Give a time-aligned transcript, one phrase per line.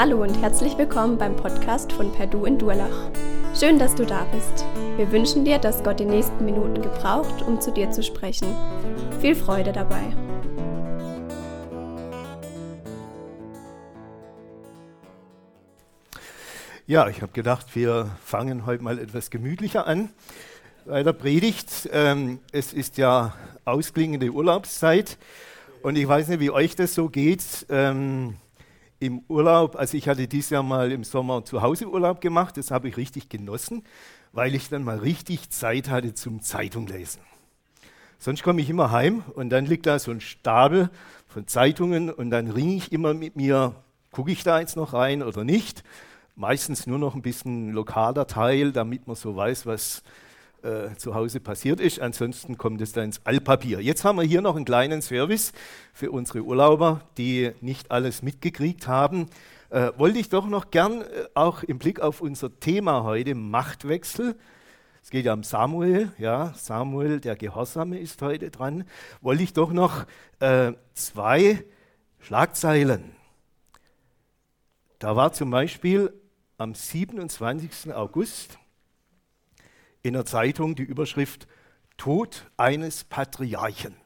[0.00, 3.10] Hallo und herzlich willkommen beim Podcast von Perdu in Durlach.
[3.58, 4.64] Schön, dass du da bist.
[4.96, 8.54] Wir wünschen dir, dass Gott die nächsten Minuten gebraucht, um zu dir zu sprechen.
[9.20, 10.04] Viel Freude dabei.
[16.86, 20.10] Ja, ich habe gedacht, wir fangen heute mal etwas gemütlicher an
[20.86, 21.88] bei der Predigt.
[21.92, 23.34] Ähm, es ist ja
[23.64, 25.18] ausklingende Urlaubszeit
[25.82, 27.66] und ich weiß nicht, wie euch das so geht.
[27.68, 28.36] Ähm,
[29.00, 32.72] Im Urlaub, also ich hatte dieses Jahr mal im Sommer zu Hause Urlaub gemacht, das
[32.72, 33.84] habe ich richtig genossen,
[34.32, 37.20] weil ich dann mal richtig Zeit hatte zum Zeitunglesen.
[38.18, 40.90] Sonst komme ich immer heim und dann liegt da so ein Stapel
[41.28, 43.76] von Zeitungen und dann ringe ich immer mit mir,
[44.10, 45.84] gucke ich da jetzt noch rein oder nicht.
[46.34, 50.02] Meistens nur noch ein bisschen lokaler Teil, damit man so weiß, was
[50.62, 52.00] äh, zu Hause passiert ist.
[52.00, 53.80] Ansonsten kommt es dann ins Altpapier.
[53.80, 55.52] Jetzt haben wir hier noch einen kleinen Service
[55.92, 59.26] für unsere Urlauber, die nicht alles mitgekriegt haben.
[59.70, 64.36] Äh, wollte ich doch noch gern äh, auch im Blick auf unser Thema heute Machtwechsel.
[65.02, 68.84] Es geht ja um Samuel, ja, Samuel, der Gehorsame ist heute dran.
[69.20, 70.06] Wollte ich doch noch
[70.40, 71.64] äh, zwei
[72.18, 73.12] Schlagzeilen.
[74.98, 76.12] Da war zum Beispiel
[76.56, 77.94] am 27.
[77.94, 78.58] August
[80.02, 81.46] in der Zeitung die Überschrift
[81.96, 83.96] Tod eines Patriarchen.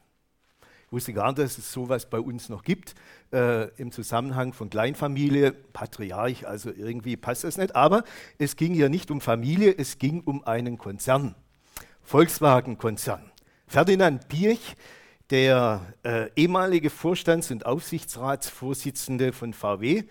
[0.85, 2.95] Ich wusste gar nicht, dass es sowas bei uns noch gibt,
[3.31, 7.75] äh, im Zusammenhang von Kleinfamilie, Patriarch, also irgendwie passt das nicht.
[7.75, 8.03] Aber
[8.37, 11.35] es ging ja nicht um Familie, es ging um einen Konzern,
[12.01, 13.31] Volkswagen-Konzern.
[13.67, 14.75] Ferdinand Pirch,
[15.29, 20.03] der äh, ehemalige Vorstands- und Aufsichtsratsvorsitzende von VW,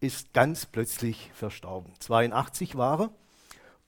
[0.00, 1.92] ist ganz plötzlich verstorben.
[1.98, 3.10] 82 war er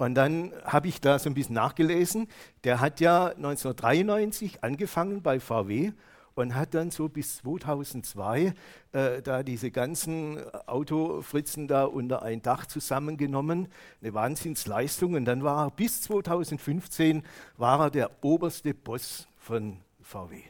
[0.02, 2.26] und dann habe ich da so ein bisschen nachgelesen.
[2.64, 5.92] Der hat ja 1993 angefangen bei VW
[6.34, 8.52] und hat dann so bis 2002
[8.90, 13.68] äh, da diese ganzen Autofritzen da unter ein Dach zusammengenommen.
[14.00, 15.14] Eine Wahnsinnsleistung.
[15.14, 17.22] Und dann war er bis 2015
[17.56, 20.42] war er der oberste Boss von VW.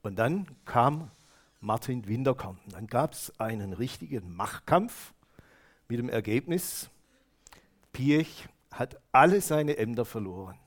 [0.00, 1.10] Und dann kam
[1.60, 2.56] Martin Winterkorn.
[2.70, 5.12] Dann gab es einen richtigen Machtkampf
[5.88, 6.88] mit dem Ergebnis,
[7.96, 10.58] Piech hat alle seine Ämter verloren.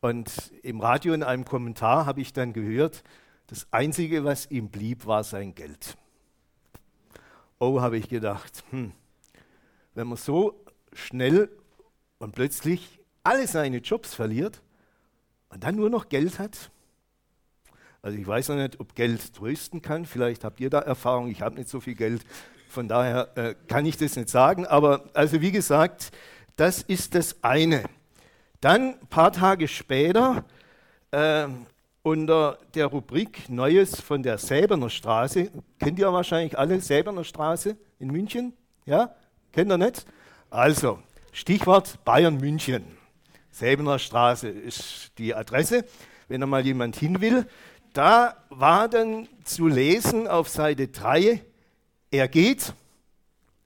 [0.00, 3.02] Und im Radio in einem Kommentar habe ich dann gehört,
[3.48, 5.96] das Einzige, was ihm blieb, war sein Geld.
[7.58, 8.92] Oh, habe ich gedacht, hm,
[9.94, 11.50] wenn man so schnell
[12.18, 14.62] und plötzlich alle seine Jobs verliert
[15.48, 16.70] und dann nur noch Geld hat,
[18.02, 21.42] also ich weiß noch nicht, ob Geld trösten kann, vielleicht habt ihr da Erfahrung, ich
[21.42, 22.24] habe nicht so viel Geld,
[22.68, 26.12] von daher äh, kann ich das nicht sagen, aber also wie gesagt,
[26.56, 27.84] das ist das eine.
[28.60, 30.44] Dann ein paar Tage später
[31.10, 31.48] äh,
[32.02, 38.08] unter der Rubrik Neues von der Säberner Straße, kennt ihr wahrscheinlich alle Säberner Straße in
[38.10, 38.52] München?
[38.84, 39.14] Ja?
[39.52, 40.04] Kennt ihr nicht?
[40.50, 40.98] Also,
[41.32, 42.84] Stichwort Bayern München.
[43.50, 45.84] Säbener Straße ist die Adresse,
[46.28, 47.46] wenn da mal jemand hin will.
[47.92, 51.42] Da war dann zu lesen auf Seite 3,
[52.10, 52.72] er geht,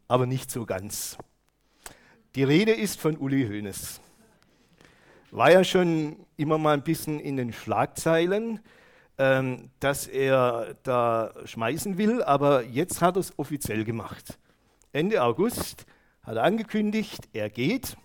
[0.08, 1.16] aber nicht so ganz.
[2.36, 3.98] Die Rede ist von Uli Hoeneß.
[5.30, 8.60] War ja schon immer mal ein bisschen in den Schlagzeilen,
[9.16, 14.38] ähm, dass er da schmeißen will, aber jetzt hat er es offiziell gemacht.
[14.92, 15.86] Ende August
[16.22, 17.96] hat er angekündigt, er geht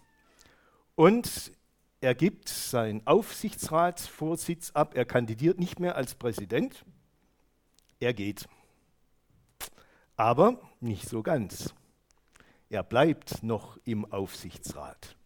[0.96, 1.52] und
[2.00, 4.96] er gibt seinen Aufsichtsratsvorsitz ab.
[4.96, 6.86] Er kandidiert nicht mehr als Präsident.
[8.00, 8.47] Er geht.
[10.16, 11.75] Aber nicht so ganz.
[12.72, 15.18] Er bleibt noch im Aufsichtsrat.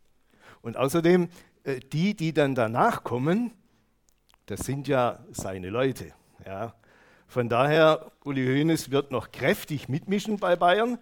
[0.64, 1.30] Und außerdem,
[1.64, 3.52] äh, die, die dann danach kommen,
[4.48, 6.12] das sind ja seine Leute.
[6.44, 6.74] Ja.
[7.28, 10.98] Von daher, Uli Hoeneß wird noch kräftig mitmischen bei Bayern.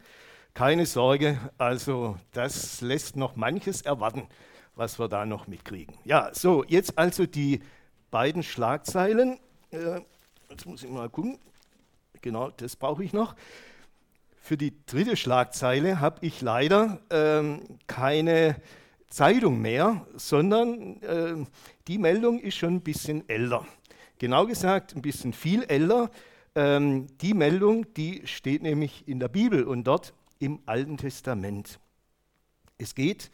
[0.53, 4.27] Keine Sorge, also das lässt noch manches erwarten,
[4.75, 5.95] was wir da noch mitkriegen.
[6.03, 7.61] Ja, so, jetzt also die
[8.11, 9.39] beiden Schlagzeilen.
[9.71, 10.01] Äh,
[10.49, 11.39] jetzt muss ich mal gucken.
[12.21, 13.33] Genau, das brauche ich noch.
[14.45, 18.57] Für die dritte Schlagzeile habe ich leider ähm, keine
[19.07, 21.45] Zeitung mehr, sondern äh,
[21.87, 23.65] die Meldung ist schon ein bisschen älter.
[24.19, 26.11] Genau gesagt, ein bisschen viel älter.
[26.55, 31.79] Ähm, die Meldung, die steht nämlich in der Bibel und dort im Alten Testament.
[32.77, 33.31] Es geht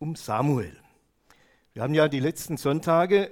[0.00, 0.76] um Samuel.
[1.72, 3.30] Wir haben ja die letzten Sonntage,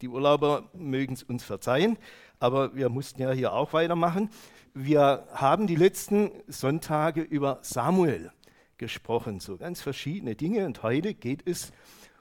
[0.00, 1.98] die Urlauber mögen es uns verzeihen,
[2.40, 4.30] aber wir mussten ja hier auch weitermachen.
[4.74, 8.32] Wir haben die letzten Sonntage über Samuel
[8.76, 10.66] gesprochen, so ganz verschiedene Dinge.
[10.66, 11.72] Und heute geht es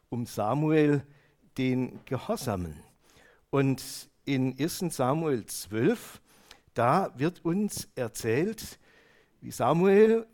[0.10, 1.06] um Samuel,
[1.58, 2.82] den Gehorsamen.
[3.50, 6.22] Und in 1 Samuel 12,
[6.74, 8.80] da wird uns erzählt,
[9.42, 10.28] wie Samuel,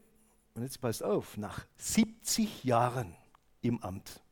[0.56, 3.16] und jetzt passt auf, nach 70 Jahren
[3.62, 4.24] im Amt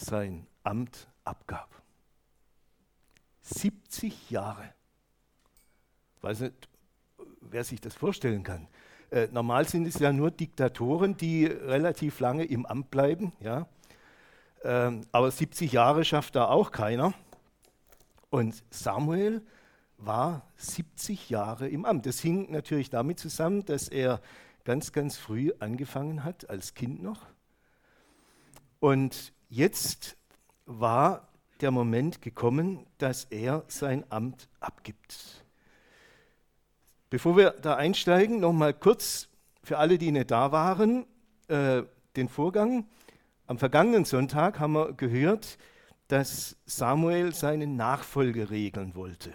[0.00, 1.82] sein Amt abgab.
[3.42, 4.74] 70 Jahre.
[6.22, 6.68] Weiß nicht,
[7.40, 8.68] wer sich das vorstellen kann.
[9.10, 13.32] Äh, normal sind es ja nur Diktatoren, die relativ lange im Amt bleiben.
[13.40, 13.66] Ja?
[14.62, 17.12] Ähm, aber 70 Jahre schafft da auch keiner.
[18.30, 19.42] Und Samuel
[19.96, 22.06] war 70 Jahre im Amt.
[22.06, 24.20] Das hing natürlich damit zusammen, dass er
[24.64, 27.26] ganz, ganz früh angefangen hat, als Kind noch.
[28.78, 30.16] Und jetzt
[30.66, 31.28] war
[31.60, 35.44] der Moment gekommen, dass er sein Amt abgibt.
[37.10, 39.28] Bevor wir da einsteigen, noch mal kurz
[39.64, 41.06] für alle, die nicht da waren,
[41.48, 41.82] äh,
[42.14, 42.86] den Vorgang.
[43.48, 45.58] Am vergangenen Sonntag haben wir gehört,
[46.06, 49.34] dass Samuel seine Nachfolge regeln wollte.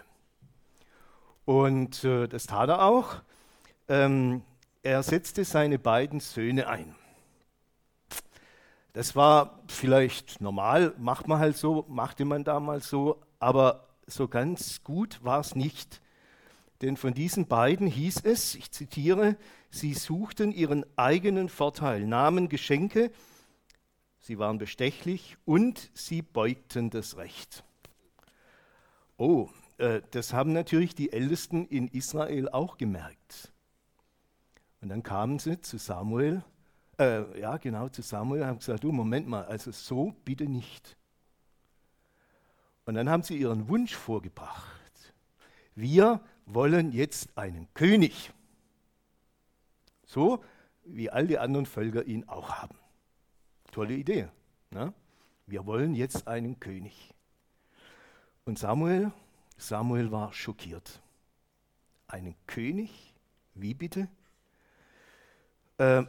[1.44, 3.16] Und äh, das tat er auch.
[3.88, 4.42] Ähm,
[4.82, 6.94] er setzte seine beiden Söhne ein.
[8.94, 14.82] Das war vielleicht normal, macht man halt so, machte man damals so, aber so ganz
[14.82, 16.00] gut war es nicht.
[16.82, 19.36] Denn von diesen beiden hieß es, ich zitiere,
[19.70, 23.10] sie suchten ihren eigenen Vorteil, nahmen Geschenke,
[24.18, 27.64] sie waren bestechlich und sie beugten das Recht.
[29.16, 33.52] Oh, äh, das haben natürlich die Ältesten in Israel auch gemerkt.
[34.82, 36.44] Und dann kamen sie zu Samuel,
[36.98, 40.96] äh, ja genau, zu Samuel und haben gesagt, du Moment mal, also so bitte nicht.
[42.84, 45.14] Und dann haben sie ihren Wunsch vorgebracht.
[45.74, 48.32] Wir wollen jetzt einen König.
[50.06, 50.42] So
[50.84, 52.78] wie all die anderen Völker ihn auch haben.
[53.72, 54.28] Tolle Idee.
[54.70, 54.94] Ne?
[55.46, 57.12] Wir wollen jetzt einen König.
[58.44, 59.12] Und Samuel,
[59.58, 61.02] Samuel war schockiert.
[62.06, 63.14] Einen König?
[63.54, 64.08] Wie bitte?
[65.78, 66.04] Äh,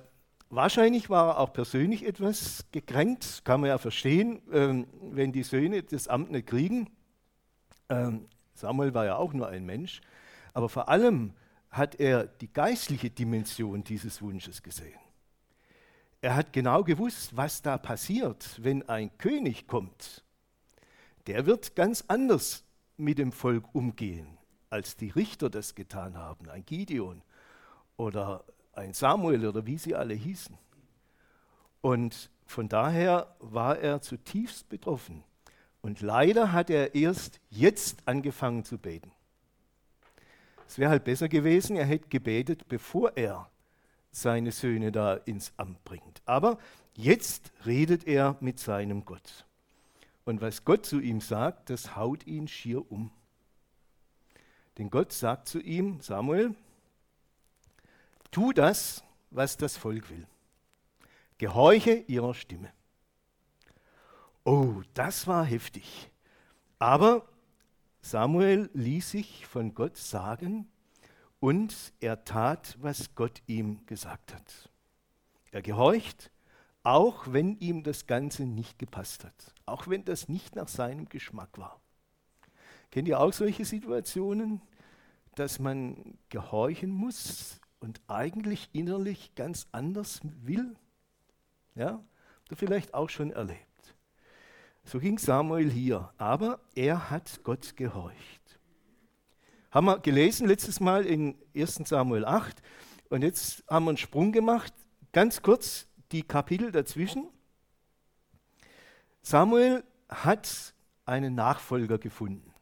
[0.50, 5.82] wahrscheinlich war er auch persönlich etwas gekränkt, kann man ja verstehen, äh, wenn die Söhne
[5.82, 6.90] das Amt nicht kriegen.
[7.90, 10.02] Ähm, Samuel war ja auch nur ein Mensch.
[10.58, 11.34] Aber vor allem
[11.70, 15.00] hat er die geistliche Dimension dieses Wunsches gesehen.
[16.20, 20.24] Er hat genau gewusst, was da passiert, wenn ein König kommt.
[21.28, 22.64] Der wird ganz anders
[22.98, 24.36] mit dem Volk umgehen,
[24.72, 27.22] als die Richter das getan haben, ein Gideon
[27.96, 28.44] oder
[28.74, 30.58] ein Samuel oder wie sie alle hießen.
[31.82, 35.24] Und von daher war er zutiefst betroffen.
[35.82, 39.12] Und leider hat er erst jetzt angefangen zu beten.
[40.68, 43.50] Es wäre halt besser gewesen, er hätte gebetet, bevor er
[44.12, 46.22] seine Söhne da ins Amt bringt.
[46.26, 46.58] Aber
[46.94, 49.46] jetzt redet er mit seinem Gott.
[50.26, 53.12] Und was Gott zu ihm sagt, das haut ihn schier um.
[54.78, 56.54] Denn Gott sagt zu ihm, Samuel,
[58.30, 60.28] tu das, was das Volk will.
[61.38, 62.72] Gehorche ihrer Stimme.
[64.44, 66.10] Oh, das war heftig.
[66.80, 67.28] Aber
[68.08, 70.72] Samuel ließ sich von Gott sagen
[71.42, 74.70] und er tat, was Gott ihm gesagt hat.
[75.52, 76.32] Er gehorcht,
[76.84, 81.58] auch wenn ihm das Ganze nicht gepasst hat, auch wenn das nicht nach seinem Geschmack
[81.58, 81.82] war.
[82.92, 84.62] Kennt ihr auch solche Situationen,
[85.36, 90.78] dass man gehorchen muss und eigentlich innerlich ganz anders will?
[91.76, 92.02] Ja,
[92.48, 93.67] du vielleicht auch schon erlebt.
[94.88, 98.58] So ging Samuel hier, aber er hat Gott gehorcht.
[99.70, 102.62] Haben wir gelesen letztes Mal in 1 Samuel 8
[103.10, 104.74] und jetzt haben wir einen Sprung gemacht,
[105.12, 107.28] ganz kurz die Kapitel dazwischen.
[109.24, 112.54] Samuel hat einen Nachfolger gefunden,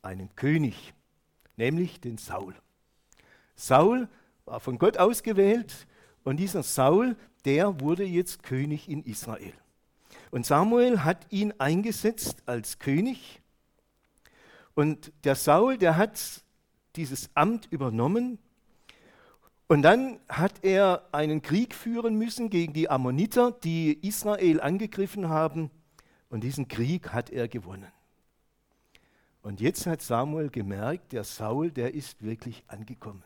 [0.00, 0.94] einen König,
[1.58, 2.54] nämlich den Saul.
[3.56, 4.08] Saul
[4.46, 5.86] war von Gott ausgewählt
[6.24, 9.52] und dieser Saul, der wurde jetzt König in Israel.
[10.30, 13.40] Und Samuel hat ihn eingesetzt als König.
[14.74, 16.20] Und der Saul, der hat
[16.96, 18.38] dieses Amt übernommen.
[19.66, 25.70] Und dann hat er einen Krieg führen müssen gegen die Ammoniter, die Israel angegriffen haben.
[26.28, 27.90] Und diesen Krieg hat er gewonnen.
[29.42, 33.24] Und jetzt hat Samuel gemerkt, der Saul, der ist wirklich angekommen.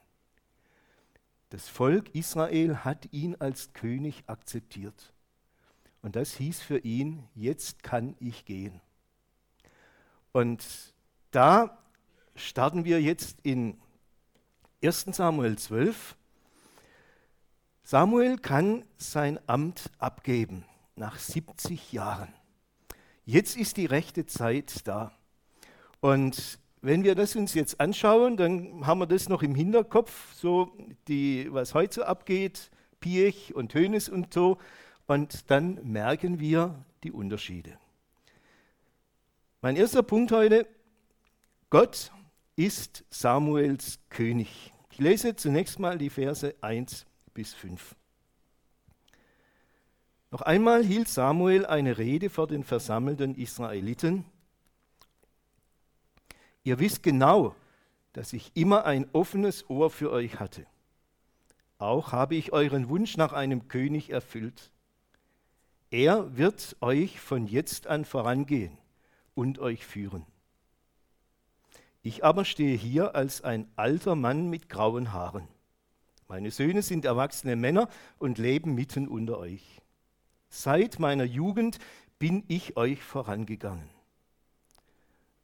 [1.50, 5.13] Das Volk Israel hat ihn als König akzeptiert.
[6.04, 8.82] Und das hieß für ihn, jetzt kann ich gehen.
[10.32, 10.62] Und
[11.30, 11.78] da
[12.36, 13.80] starten wir jetzt in
[14.82, 16.14] 1 Samuel 12.
[17.84, 22.34] Samuel kann sein Amt abgeben nach 70 Jahren.
[23.24, 25.10] Jetzt ist die rechte Zeit da.
[26.00, 30.76] Und wenn wir das uns jetzt anschauen, dann haben wir das noch im Hinterkopf, so
[31.08, 32.70] die, was heute so abgeht,
[33.00, 34.58] Piech und Hönes und so,
[35.06, 37.78] und dann merken wir die Unterschiede.
[39.60, 40.66] Mein erster Punkt heute,
[41.70, 42.12] Gott
[42.56, 44.72] ist Samuels König.
[44.90, 47.96] Ich lese zunächst mal die Verse 1 bis 5.
[50.30, 54.24] Noch einmal hielt Samuel eine Rede vor den versammelten Israeliten
[56.64, 57.54] Ihr wisst genau,
[58.14, 60.66] dass ich immer ein offenes Ohr für euch hatte.
[61.76, 64.72] Auch habe ich euren Wunsch nach einem König erfüllt.
[65.94, 68.76] Er wird euch von jetzt an vorangehen
[69.36, 70.26] und euch führen.
[72.02, 75.46] Ich aber stehe hier als ein alter Mann mit grauen Haaren.
[76.26, 79.80] Meine Söhne sind erwachsene Männer und leben mitten unter euch.
[80.48, 81.78] Seit meiner Jugend
[82.18, 83.88] bin ich euch vorangegangen.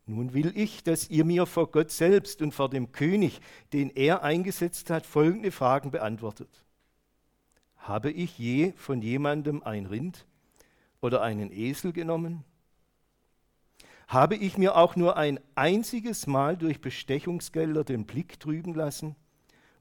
[0.05, 3.41] Nun will ich, dass ihr mir vor Gott selbst und vor dem König,
[3.73, 6.67] den er eingesetzt hat, folgende Fragen beantwortet.
[7.77, 10.27] Habe ich je von jemandem ein Rind
[11.01, 12.45] oder einen Esel genommen?
[14.09, 19.15] Habe ich mir auch nur ein einziges Mal durch Bestechungsgelder den Blick trüben lassen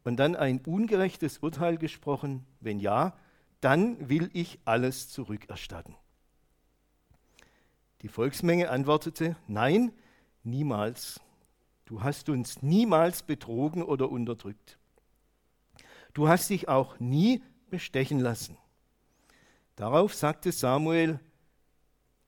[0.03, 2.45] und dann ein ungerechtes Urteil gesprochen?
[2.59, 3.17] Wenn ja,
[3.61, 5.95] dann will ich alles zurückerstatten.
[8.01, 9.91] Die Volksmenge antwortete, nein,
[10.43, 11.19] Niemals.
[11.85, 14.79] Du hast uns niemals betrogen oder unterdrückt.
[16.13, 18.57] Du hast dich auch nie bestechen lassen.
[19.79, 21.21] Darauf sagte Samuel,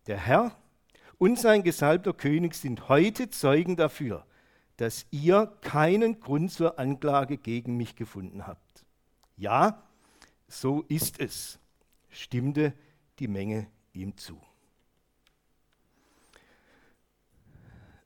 [0.07, 0.55] der Herr
[1.17, 4.25] und sein gesalbter König sind heute Zeugen dafür,
[4.77, 8.85] dass ihr keinen Grund zur Anklage gegen mich gefunden habt.
[9.35, 9.83] Ja,
[10.47, 11.59] so ist es,
[12.09, 12.71] stimmte
[13.19, 14.41] die Menge ihm zu.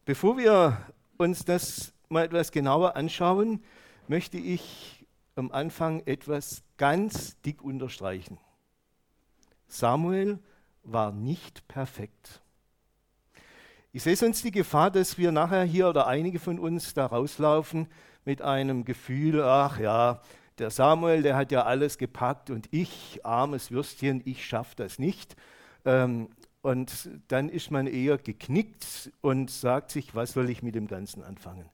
[0.05, 0.75] Bevor wir
[1.17, 3.63] uns das mal etwas genauer anschauen,
[4.07, 8.39] möchte ich am Anfang etwas ganz dick unterstreichen.
[9.67, 10.39] Samuel
[10.83, 12.41] war nicht perfekt.
[13.91, 17.87] Ich sehe sonst die Gefahr, dass wir nachher hier oder einige von uns da rauslaufen
[18.25, 20.21] mit einem Gefühl, ach ja,
[20.57, 25.35] der Samuel, der hat ja alles gepackt und ich, armes Würstchen, ich schaffe das nicht.
[25.85, 26.29] Ähm,
[26.61, 31.23] und dann ist man eher geknickt und sagt sich, was soll ich mit dem Ganzen
[31.23, 31.69] anfangen?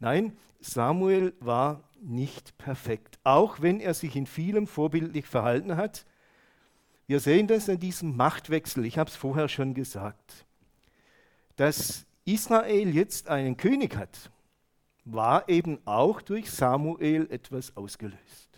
[0.00, 6.04] Nein, Samuel war nicht perfekt, auch wenn er sich in vielem vorbildlich verhalten hat.
[7.06, 10.46] Wir sehen das an diesem Machtwechsel, ich habe es vorher schon gesagt.
[11.56, 14.30] Dass Israel jetzt einen König hat,
[15.04, 18.54] war eben auch durch Samuel etwas ausgelöst.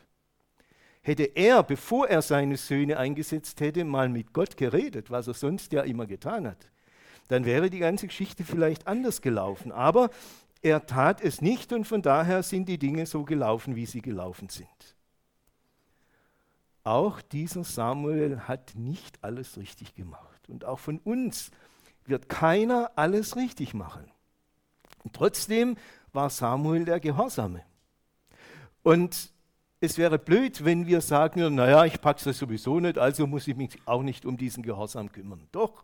[1.03, 5.73] Hätte er, bevor er seine Söhne eingesetzt hätte, mal mit Gott geredet, was er sonst
[5.73, 6.71] ja immer getan hat,
[7.29, 9.73] dann wäre die ganze Geschichte vielleicht anders gelaufen.
[9.73, 10.11] Aber
[10.63, 14.49] er tat es nicht und von daher sind die Dinge so gelaufen, wie sie gelaufen
[14.49, 14.96] sind.
[16.87, 20.49] Auch dieser Samuel hat nicht alles richtig gemacht.
[20.49, 21.51] Und auch von uns
[22.05, 24.09] wird keiner alles richtig machen.
[25.03, 25.77] Und trotzdem
[26.13, 27.65] war Samuel der Gehorsame.
[28.85, 29.33] Und
[29.81, 33.57] es wäre blöd, wenn wir sagen, naja, ich packe das sowieso nicht, also muss ich
[33.57, 35.49] mich auch nicht um diesen Gehorsam kümmern.
[35.51, 35.83] Doch,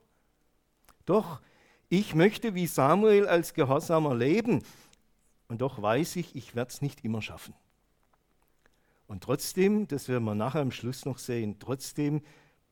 [1.04, 1.40] doch,
[1.88, 4.62] ich möchte wie Samuel als Gehorsamer leben
[5.48, 7.54] und doch weiß ich, ich werde es nicht immer schaffen.
[9.12, 12.22] Und trotzdem, das werden wir nachher am Schluss noch sehen, trotzdem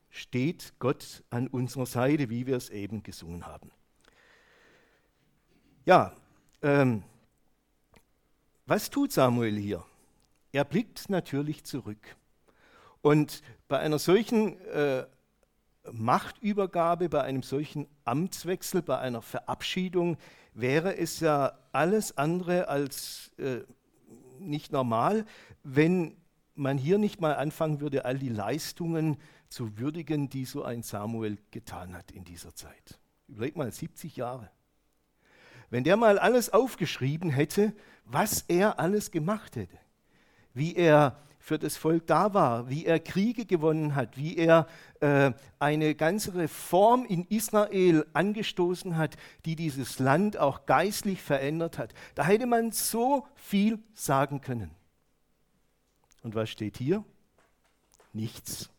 [0.09, 3.71] steht Gott an unserer Seite, wie wir es eben gesungen haben.
[5.85, 6.15] Ja,
[6.63, 7.03] ähm,
[8.65, 9.85] was tut Samuel hier?
[10.51, 12.17] Er blickt natürlich zurück.
[13.03, 15.05] Und bei einer solchen äh,
[15.93, 20.17] Machtübergabe, bei einem solchen Amtswechsel, bei einer Verabschiedung
[20.55, 23.61] wäre es ja alles andere als äh,
[24.39, 25.27] nicht normal,
[25.63, 26.17] wenn
[26.61, 29.17] man hier nicht mal anfangen würde, all die Leistungen
[29.49, 33.01] zu würdigen, die so ein Samuel getan hat in dieser Zeit.
[33.29, 34.51] Überleg mal, 70 Jahre.
[35.71, 37.75] Wenn der mal alles aufgeschrieben hätte,
[38.05, 39.79] was er alles gemacht hätte
[40.55, 44.67] wie er für das Volk da war, wie er Kriege gewonnen hat, wie er
[45.01, 51.95] äh, eine ganze Reform in Israel angestoßen hat, die dieses Land auch geistlich verändert hat.
[52.15, 54.71] Da hätte man so viel sagen können.
[56.23, 57.05] Und was steht hier?
[58.13, 58.71] Nichts.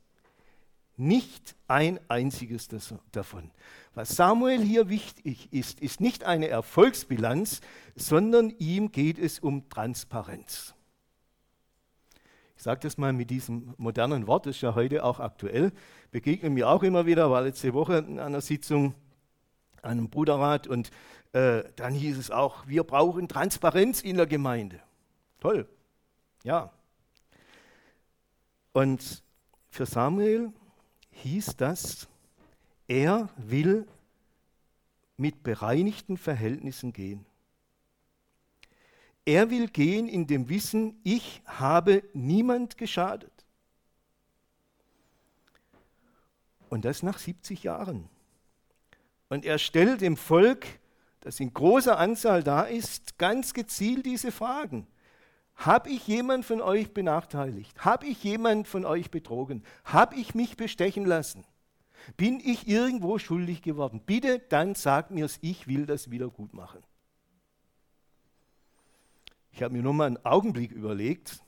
[0.98, 2.70] Nicht ein einziges
[3.12, 3.52] davon.
[3.96, 7.62] Was Samuel hier wichtig ist, ist nicht eine Erfolgsbilanz,
[7.96, 10.76] sondern ihm geht es um Transparenz.
[12.56, 15.72] Ich sage das mal mit diesem modernen Wort, das ist ja heute auch aktuell,
[16.12, 18.94] begegnet mir auch immer wieder, war letzte Woche an einer Sitzung,
[19.82, 20.92] an einem Bruderrat und
[21.34, 24.82] Äh, dann hieß es auch, wir brauchen Transparenz in der Gemeinde.
[25.40, 25.66] Toll,
[26.44, 26.74] ja.
[28.74, 29.24] Und
[29.70, 30.52] für Samuel
[31.12, 32.08] hieß das,
[32.88, 33.88] er will
[35.18, 37.26] mit bereinigten Verhältnissen gehen.
[39.26, 43.32] Er will gehen in dem Wissen, ich habe niemand geschadet.
[46.70, 48.10] Und das nach 70 Jahren.
[49.30, 50.66] Und er stellt dem Volk,
[51.20, 54.88] das in großer Anzahl da ist, ganz gezielt diese Fragen.
[55.56, 57.86] Habe ich jemand von euch benachteiligt?
[57.86, 59.64] Habe ich jemand von euch betrogen?
[59.84, 61.44] Habe ich mich bestechen lassen?
[62.18, 64.02] Bin ich irgendwo schuldig geworden?
[64.06, 66.82] Bitte dann sagt mir es, ich will das wieder gut machen.
[69.52, 71.42] Ich habe mir nur mal einen Augenblick überlegt,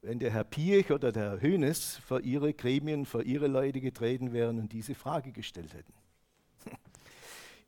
[0.00, 4.32] wenn der Herr Piech oder der Herr Hönes vor ihre Gremien, vor ihre Leute getreten
[4.32, 5.92] wären und diese Frage gestellt hätten.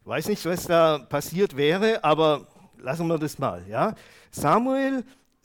[0.00, 2.46] Ich weiß nicht, was da passiert wäre, aber
[2.78, 3.66] lassen wir das mal.
[3.68, 3.94] Ja?
[4.30, 5.04] Samuel,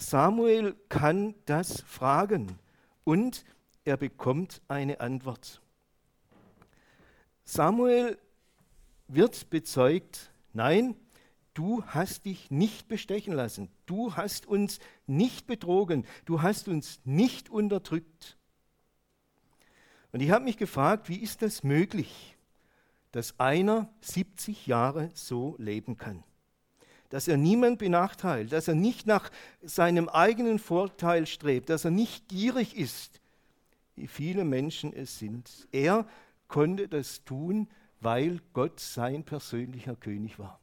[0.09, 2.59] Samuel kann das fragen
[3.03, 3.45] und
[3.85, 5.61] er bekommt eine Antwort.
[7.45, 8.17] Samuel
[9.07, 10.95] wird bezeugt, nein,
[11.53, 17.49] du hast dich nicht bestechen lassen, du hast uns nicht betrogen, du hast uns nicht
[17.49, 18.37] unterdrückt.
[20.11, 22.37] Und ich habe mich gefragt, wie ist das möglich,
[23.11, 26.23] dass einer 70 Jahre so leben kann?
[27.13, 29.29] Dass er niemand benachteilt, dass er nicht nach
[29.61, 33.21] seinem eigenen Vorteil strebt, dass er nicht gierig ist,
[33.95, 35.67] wie viele Menschen es sind.
[35.71, 36.07] Er
[36.47, 37.67] konnte das tun,
[37.99, 40.59] weil Gott sein persönlicher König war.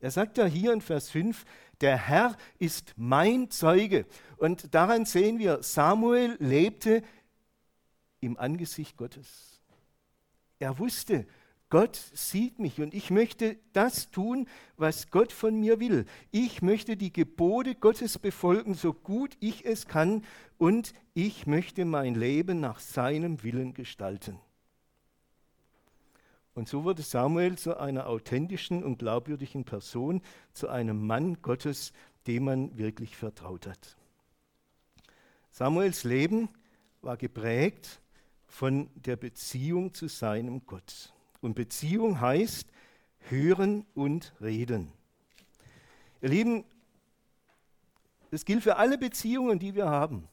[0.00, 1.44] Er sagt ja hier in Vers 5,
[1.82, 4.06] der Herr ist mein Zeuge.
[4.38, 7.02] Und daran sehen wir, Samuel lebte
[8.20, 9.60] im Angesicht Gottes.
[10.58, 11.26] Er wusste,
[11.72, 16.04] Gott sieht mich und ich möchte das tun, was Gott von mir will.
[16.30, 20.22] Ich möchte die Gebote Gottes befolgen, so gut ich es kann,
[20.58, 24.38] und ich möchte mein Leben nach seinem Willen gestalten.
[26.52, 30.20] Und so wurde Samuel zu einer authentischen und glaubwürdigen Person,
[30.52, 31.94] zu einem Mann Gottes,
[32.26, 33.96] dem man wirklich vertraut hat.
[35.50, 36.50] Samuels Leben
[37.00, 38.02] war geprägt
[38.44, 41.11] von der Beziehung zu seinem Gott.
[41.42, 42.66] Und Beziehung heißt
[43.28, 44.90] hören und reden.
[46.22, 46.64] Ihr Lieben,
[48.30, 50.26] das gilt für alle Beziehungen, die wir haben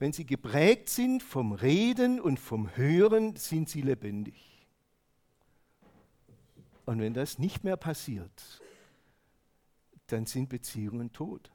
[0.00, 4.66] wenn sie geprägt sind vom Reden und vom Hören, sind sie lebendig.
[6.86, 8.62] Und wenn das nicht mehr passiert,
[10.06, 11.52] dann sind Beziehungen tot.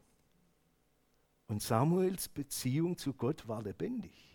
[1.47, 4.34] Und Samuels Beziehung zu Gott war lebendig.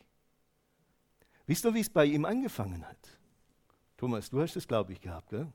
[1.51, 3.19] Wisst ihr, wie es bei ihm angefangen hat?
[3.97, 5.53] Thomas, du hast das, glaube ich, gehabt, gell?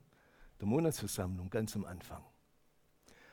[0.60, 2.22] Der Monatsversammlung ganz am Anfang.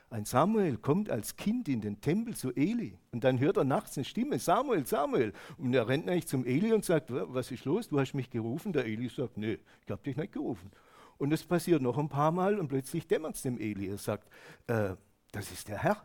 [0.09, 3.97] Ein Samuel kommt als Kind in den Tempel zu Eli und dann hört er nachts
[3.97, 5.33] eine Stimme, Samuel, Samuel.
[5.57, 8.71] Und er rennt eigentlich zum Eli und sagt, was ist los, du hast mich gerufen.
[8.71, 10.71] Der Eli sagt, nee, ich habe dich nicht gerufen.
[11.17, 13.89] Und das passiert noch ein paar Mal und plötzlich dämmert es dem Eli.
[13.89, 14.29] Er sagt,
[14.67, 14.95] äh,
[15.33, 16.01] das ist der Herr.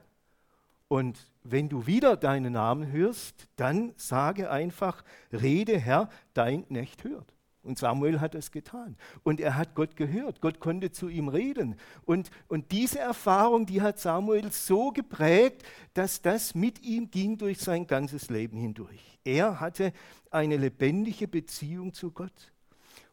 [0.89, 7.35] Und wenn du wieder deinen Namen hörst, dann sage einfach, rede Herr, dein Knecht hört.
[7.63, 8.97] Und Samuel hat es getan.
[9.25, 10.41] Und er hat Gott gehört.
[10.41, 11.77] Gott konnte zu ihm reden.
[12.07, 17.59] Und, und diese Erfahrung, die hat Samuel so geprägt, dass das mit ihm ging durch
[17.59, 19.19] sein ganzes Leben hindurch.
[19.25, 19.93] Er hatte
[20.31, 22.53] eine lebendige Beziehung zu Gott.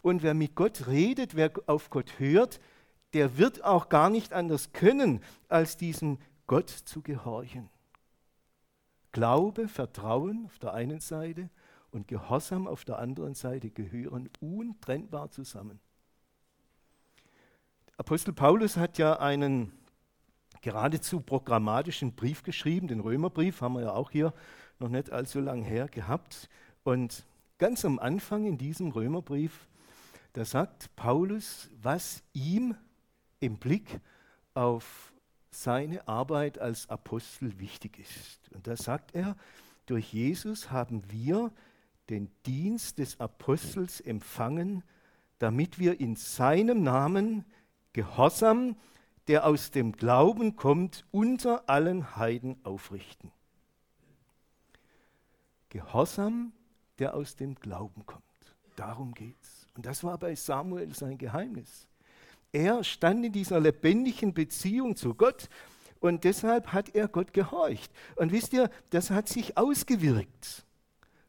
[0.01, 2.61] Und wer mit Gott redet, wer auf Gott hört,
[3.13, 7.69] der wird auch gar nicht anders können, als diesem Gott zu gehorchen.
[9.11, 11.49] Glaube, Vertrauen auf der einen Seite
[11.91, 15.79] und Gehorsam auf der anderen Seite gehören untrennbar zusammen.
[17.97, 19.71] Apostel Paulus hat ja einen
[20.61, 24.33] geradezu programmatischen Brief geschrieben, den Römerbrief haben wir ja auch hier
[24.79, 26.49] noch nicht allzu lang her gehabt.
[26.83, 27.23] Und
[27.57, 29.67] ganz am Anfang in diesem Römerbrief,
[30.33, 32.75] da sagt Paulus, was ihm
[33.39, 34.01] im Blick
[34.53, 35.13] auf
[35.61, 38.51] seine Arbeit als Apostel wichtig ist.
[38.53, 39.35] Und da sagt er,
[39.85, 41.51] durch Jesus haben wir
[42.09, 44.83] den Dienst des Apostels empfangen,
[45.39, 47.45] damit wir in seinem Namen
[47.93, 48.75] Gehorsam,
[49.27, 53.31] der aus dem Glauben kommt, unter allen Heiden aufrichten.
[55.69, 56.53] Gehorsam,
[56.99, 58.23] der aus dem Glauben kommt.
[58.75, 59.67] Darum geht's.
[59.75, 61.87] Und das war bei Samuel sein Geheimnis.
[62.51, 65.49] Er stand in dieser lebendigen Beziehung zu Gott
[65.99, 67.91] und deshalb hat er Gott gehorcht.
[68.15, 70.65] Und wisst ihr, das hat sich ausgewirkt.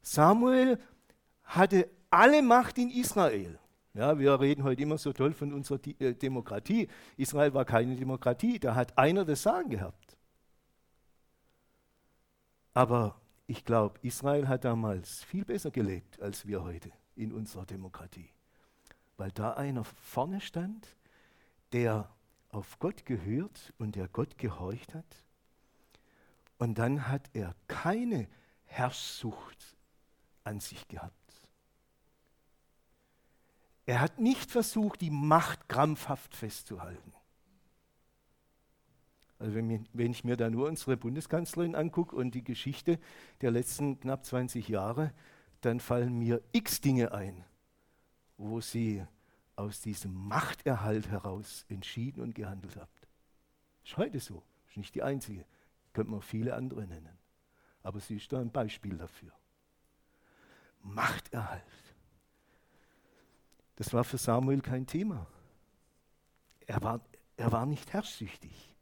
[0.02, 0.78] Samuel
[1.44, 3.58] hatte alle Macht in Israel.
[3.94, 6.88] Ja, wir reden heute immer so toll von unserer äh, Demokratie.
[7.16, 10.16] Israel war keine Demokratie, da hat einer das Sagen gehabt.
[12.74, 18.28] Aber ich glaube, Israel hat damals viel besser gelebt als wir heute in unserer Demokratie.
[19.16, 20.94] Weil da einer vorne stand,
[21.72, 22.10] der
[22.50, 25.24] auf Gott gehört und der Gott gehorcht hat.
[26.58, 28.28] Und dann hat er keine
[28.64, 29.76] Herrschsucht
[30.44, 31.12] an sich gehabt.
[33.84, 37.12] Er hat nicht versucht, die Macht krampfhaft festzuhalten.
[39.38, 42.98] Also wenn, wenn, ich mir da nur unsere Bundeskanzlerin angucke und die Geschichte
[43.42, 45.12] der letzten knapp 20 Jahre,
[45.60, 47.44] dann fallen mir x Dinge ein,
[48.38, 49.04] wo sie
[49.56, 52.88] aus diesem Machterhalt heraus entschieden und gehandelt hat.
[53.84, 55.44] Ist heute so, ist nicht die einzige,
[55.92, 57.18] könnte man viele andere nennen.
[57.82, 59.32] Aber sie ist da ein Beispiel dafür.
[60.82, 61.62] Machterhalt.
[63.76, 65.26] Das war für Samuel kein Thema.
[66.66, 67.00] Er war,
[67.36, 68.74] er war nicht herrschsüchtig,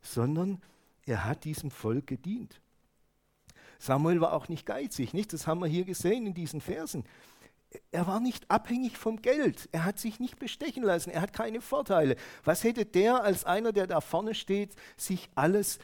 [0.00, 0.60] sondern
[1.06, 2.60] er hat diesem Volk gedient.
[3.78, 5.32] Samuel war auch nicht geizig, nicht?
[5.32, 7.04] Das haben wir hier gesehen in diesen Versen.
[7.90, 9.68] Er war nicht abhängig vom Geld.
[9.72, 11.10] Er hat sich nicht bestechen lassen.
[11.10, 12.16] Er hat keine Vorteile.
[12.44, 15.78] Was hätte der als einer, der da vorne steht, sich alles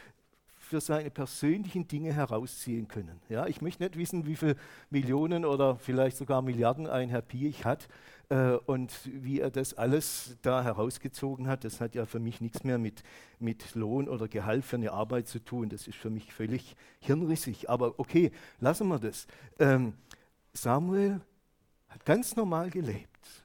[0.68, 3.20] für seine persönlichen Dinge herausziehen können.
[3.30, 4.56] Ja, ich möchte nicht wissen, wie viele
[4.90, 7.88] Millionen oder vielleicht sogar Milliarden ein Herr Piech hat
[8.28, 11.64] äh, und wie er das alles da herausgezogen hat.
[11.64, 13.02] Das hat ja für mich nichts mehr mit,
[13.38, 15.70] mit Lohn oder Gehalt für eine Arbeit zu tun.
[15.70, 17.70] Das ist für mich völlig hirnrissig.
[17.70, 19.26] Aber okay, lassen wir das.
[19.58, 19.94] Ähm,
[20.52, 21.22] Samuel
[21.98, 23.44] hat ganz normal gelebt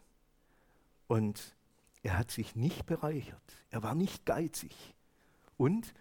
[1.08, 1.56] und
[2.04, 3.42] er hat sich nicht bereichert.
[3.72, 4.76] Er war nicht geizig.
[5.58, 5.94] Und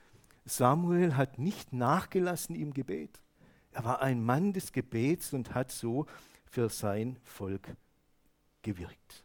[0.45, 3.23] Samuel hat nicht nachgelassen im Gebet.
[3.71, 6.07] Er war ein Mann des Gebets und hat so
[6.45, 7.75] für sein Volk
[8.61, 9.25] gewirkt.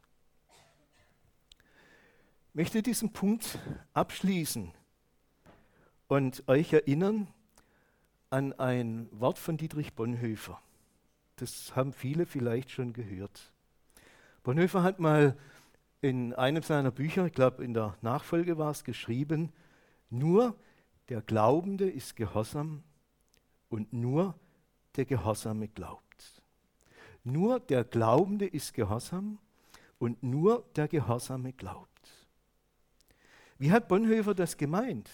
[2.50, 3.60] Ich möchte diesen Punkt
[3.94, 4.72] abschließen
[6.08, 7.28] und euch erinnern
[8.30, 10.62] an ein Wort von Dietrich Bonhoeffer.
[11.38, 13.52] Das haben viele vielleicht schon gehört.
[14.44, 15.38] Bonhoeffer hat mal
[16.02, 19.52] in einem seiner Bücher, ich glaube in der Nachfolge war es, geschrieben,
[20.10, 20.56] nur
[21.10, 22.84] der Glaubende ist gehorsam
[23.70, 24.36] und nur
[24.96, 26.42] der Gehorsame glaubt.
[27.24, 29.38] Nur der Glaubende ist gehorsam
[30.00, 31.88] und nur der Gehorsame glaubt.
[33.60, 35.10] Wie hat Bonhoeffer das gemeint?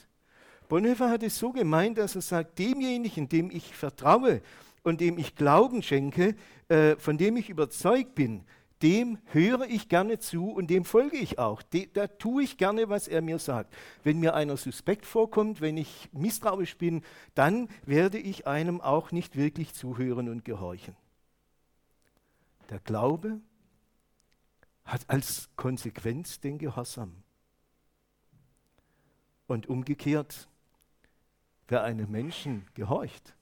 [0.70, 4.42] Bonhoeffer hat es so gemeint, dass er sagt, demjenigen, dem ich vertraue
[4.84, 6.36] und dem ich Glauben schenke,
[6.68, 8.46] äh, von dem ich überzeugt bin,
[8.84, 11.62] dem höre ich gerne zu und dem folge ich auch.
[11.62, 13.74] De, da tue ich gerne, was er mir sagt.
[14.04, 17.02] Wenn mir einer suspekt vorkommt, wenn ich misstrauisch bin,
[17.34, 20.98] dann werde ich einem auch nicht wirklich zuhören und gehorchen.
[22.70, 23.40] Der Glaube
[24.84, 27.24] hat als Konsequenz den Gehorsam.
[29.48, 30.50] Und umgekehrt,
[31.70, 33.34] wer einem Menschen gehorcht,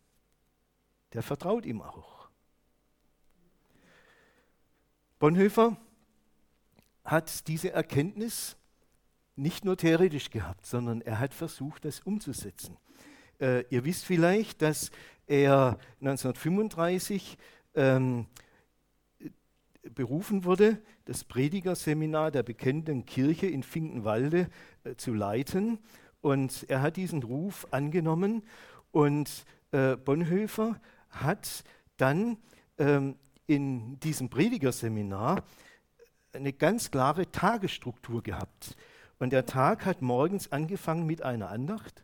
[1.13, 2.29] der vertraut ihm auch.
[5.19, 5.77] Bonhoeffer
[7.03, 8.57] hat diese Erkenntnis
[9.35, 12.77] nicht nur theoretisch gehabt, sondern er hat versucht, das umzusetzen.
[13.39, 14.91] Äh, ihr wisst vielleicht, dass
[15.27, 17.37] er 1935
[17.75, 18.27] ähm,
[19.95, 24.49] berufen wurde, das Predigerseminar der Bekennenden Kirche in Finkenwalde
[24.83, 25.79] äh, zu leiten.
[26.21, 28.43] Und er hat diesen Ruf angenommen
[28.91, 30.79] und äh, Bonhoeffer
[31.11, 31.63] hat
[31.97, 32.37] dann
[32.77, 33.15] ähm,
[33.47, 35.43] in diesem Predigerseminar
[36.33, 38.75] eine ganz klare Tagesstruktur gehabt.
[39.19, 42.03] Und der Tag hat morgens angefangen mit einer Andacht.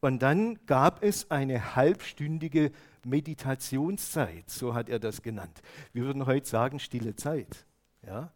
[0.00, 2.72] Und dann gab es eine halbstündige
[3.04, 5.60] Meditationszeit, so hat er das genannt.
[5.92, 7.66] Wir würden heute sagen, stille Zeit.
[8.06, 8.32] Ja?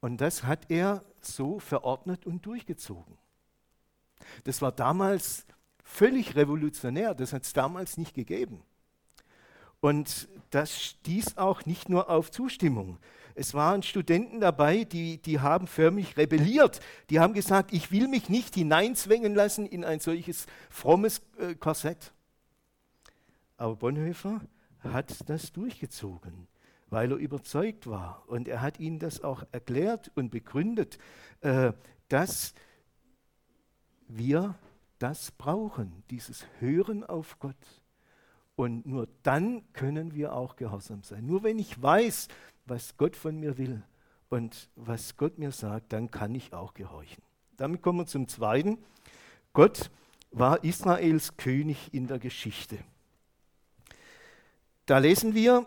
[0.00, 3.18] Und das hat er so verordnet und durchgezogen.
[4.44, 5.46] Das war damals
[5.82, 8.62] völlig revolutionär, das hat es damals nicht gegeben.
[9.84, 12.96] Und das stieß auch nicht nur auf Zustimmung.
[13.34, 16.80] Es waren Studenten dabei, die, die haben förmlich rebelliert.
[17.10, 22.14] Die haben gesagt, ich will mich nicht hineinzwängen lassen in ein solches frommes äh, Korsett.
[23.58, 24.40] Aber Bonhoeffer
[24.78, 26.48] hat das durchgezogen,
[26.88, 28.24] weil er überzeugt war.
[28.26, 30.96] Und er hat ihnen das auch erklärt und begründet,
[31.42, 31.74] äh,
[32.08, 32.54] dass
[34.08, 34.54] wir
[34.98, 37.83] das brauchen, dieses Hören auf Gott
[38.56, 41.26] und nur dann können wir auch gehorsam sein.
[41.26, 42.28] Nur wenn ich weiß,
[42.66, 43.82] was Gott von mir will
[44.28, 47.22] und was Gott mir sagt, dann kann ich auch gehorchen.
[47.56, 48.78] Damit kommen wir zum Zweiten.
[49.52, 49.90] Gott
[50.30, 52.78] war Israels König in der Geschichte.
[54.86, 55.66] Da lesen wir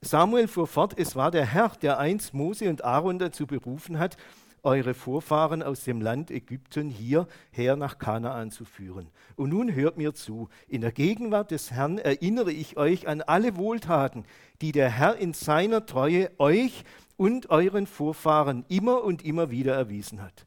[0.00, 4.16] Samuel fuhr fort, es war der Herr, der einst Mose und Aaron dazu berufen hat,
[4.64, 9.08] eure Vorfahren aus dem Land Ägypten hierher nach Kanaan zu führen.
[9.36, 10.48] Und nun hört mir zu.
[10.68, 14.24] In der Gegenwart des Herrn erinnere ich euch an alle Wohltaten,
[14.60, 16.84] die der Herr in seiner Treue euch
[17.16, 20.46] und euren Vorfahren immer und immer wieder erwiesen hat.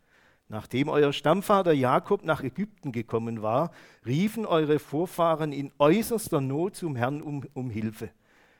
[0.49, 3.71] Nachdem euer Stammvater Jakob nach Ägypten gekommen war,
[4.05, 8.09] riefen eure Vorfahren in äußerster Not zum Herrn um, um Hilfe.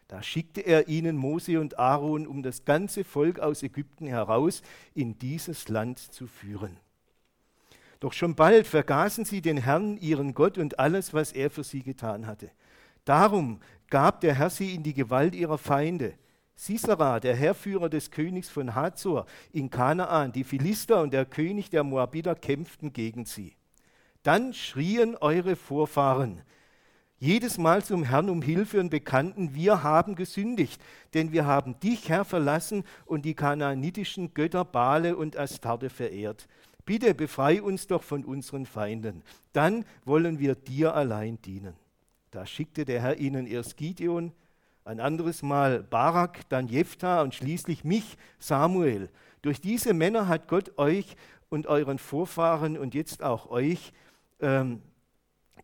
[0.08, 4.62] Da schickte er ihnen Mose und Aaron, um das ganze Volk aus Ägypten heraus
[4.94, 6.78] in dieses Land zu führen.
[8.00, 11.84] Doch schon bald vergaßen sie den Herrn, ihren Gott und alles, was er für sie
[11.84, 12.52] getan hatte.
[13.06, 16.14] Darum gab der Herr sie in die Gewalt ihrer Feinde.
[16.56, 21.84] Sisera, der Herrführer des Königs von Hazor in Kanaan, die Philister und der König der
[21.84, 23.56] Moabiter kämpften gegen sie.
[24.24, 26.42] Dann schrien eure Vorfahren,
[27.20, 30.82] jedes Mal zum Herrn um Hilfe und bekannten, wir haben gesündigt,
[31.14, 36.48] denn wir haben dich, Herr, verlassen und die kanaanitischen Götter Bale und Astarte verehrt.
[36.86, 41.74] Bitte befrei uns doch von unseren Feinden, dann wollen wir dir allein dienen.
[42.32, 44.32] Da schickte der Herr ihnen erst Gideon,
[44.86, 49.10] ein anderes Mal Barak, dann Jephthah und schließlich mich, Samuel.
[49.42, 51.18] Durch diese Männer hat Gott euch
[51.50, 53.92] und euren Vorfahren und jetzt auch euch
[54.40, 54.82] ähm,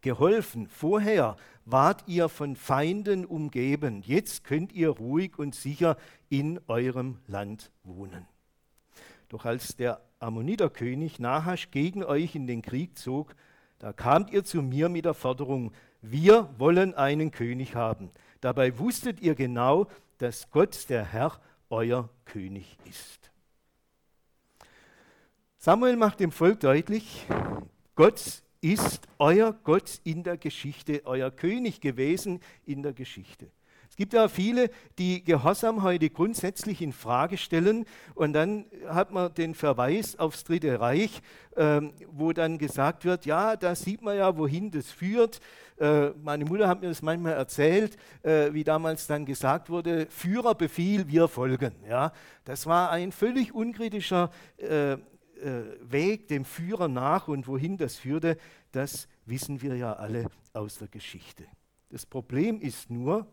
[0.04, 0.68] geholfen.
[0.68, 1.36] Vorher
[1.66, 4.04] wart ihr von Feinden umgeben.
[4.06, 5.98] Jetzt könnt ihr ruhig und sicher
[6.30, 8.28] in eurem Land wohnen.
[9.30, 13.36] Doch als der Ammoniterkönig Nahasch gegen euch in den Krieg zog,
[13.80, 18.12] da kamt ihr zu mir mit der Forderung, wir wollen einen König haben.
[18.42, 19.88] Dabei wusstet ihr genau,
[20.20, 21.40] dass Gott der Herr
[21.70, 23.32] euer König ist.
[25.58, 27.26] Samuel macht dem Volk deutlich,
[27.96, 33.52] Gott ist euer Gott in der Geschichte, euer König gewesen in der Geschichte.
[33.90, 39.32] Es gibt ja viele, die Gehorsam heute grundsätzlich in Frage stellen und dann hat man
[39.36, 41.22] den Verweis aufs Dritte Reich,
[41.56, 45.42] äh, wo dann gesagt wird, ja, da sieht man ja, wohin das führt.
[45.78, 50.56] Äh, meine Mutter hat mir das manchmal erzählt, äh, wie damals dann gesagt wurde, Führer
[50.56, 51.74] Befehl, wir folgen.
[51.88, 52.14] Ja,
[52.46, 54.32] das war ein völlig unkritischer
[55.44, 58.38] äh, Weg dem Führer nach und wohin das führte,
[58.72, 61.46] das wissen wir ja alle aus der Geschichte.
[61.90, 63.28] Das Problem ist nur,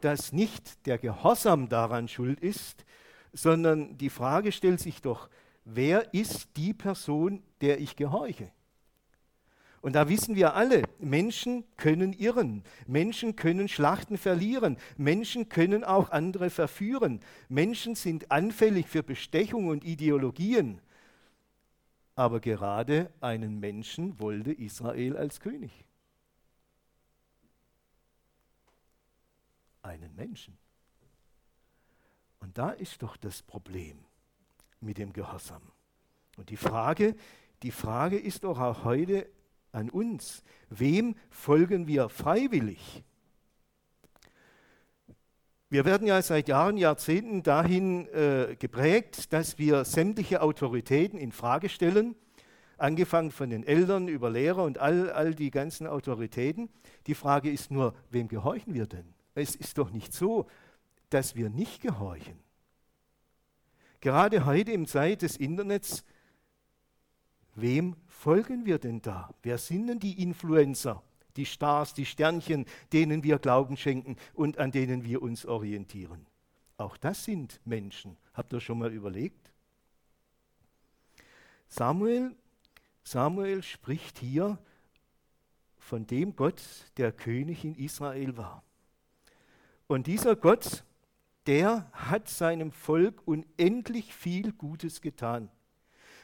[0.00, 2.84] dass nicht der Gehorsam daran schuld ist,
[3.32, 5.28] sondern die Frage stellt sich doch,
[5.64, 8.50] wer ist die Person, der ich gehorche?
[9.82, 16.10] Und da wissen wir alle, Menschen können irren, Menschen können Schlachten verlieren, Menschen können auch
[16.10, 17.18] andere verführen,
[17.48, 20.80] Menschen sind anfällig für Bestechung und Ideologien.
[22.14, 25.84] Aber gerade einen Menschen wollte Israel als König.
[29.82, 30.56] Einen Menschen.
[32.38, 33.98] Und da ist doch das Problem
[34.80, 35.62] mit dem Gehorsam.
[36.36, 37.16] Und die Frage,
[37.64, 39.28] die Frage ist doch auch heute
[39.72, 40.42] an uns.
[40.70, 43.02] Wem folgen wir freiwillig?
[45.68, 51.70] Wir werden ja seit Jahren, Jahrzehnten dahin äh, geprägt, dass wir sämtliche Autoritäten in Frage
[51.70, 52.14] stellen,
[52.76, 56.68] angefangen von den Eltern über Lehrer und all, all die ganzen Autoritäten.
[57.06, 59.14] Die Frage ist nur, wem gehorchen wir denn?
[59.34, 60.46] Es ist doch nicht so,
[61.08, 62.38] dass wir nicht gehorchen.
[64.02, 66.04] Gerade heute im Zeit des Internets
[67.54, 69.34] Wem folgen wir denn da?
[69.42, 71.02] Wer sind denn die Influencer,
[71.36, 76.26] die Stars, die Sternchen, denen wir Glauben schenken und an denen wir uns orientieren?
[76.78, 78.16] Auch das sind Menschen.
[78.32, 79.52] Habt ihr schon mal überlegt?
[81.68, 82.34] Samuel,
[83.04, 84.58] Samuel spricht hier
[85.78, 86.62] von dem Gott,
[86.96, 88.62] der König in Israel war.
[89.86, 90.84] Und dieser Gott,
[91.46, 95.50] der hat seinem Volk unendlich viel Gutes getan.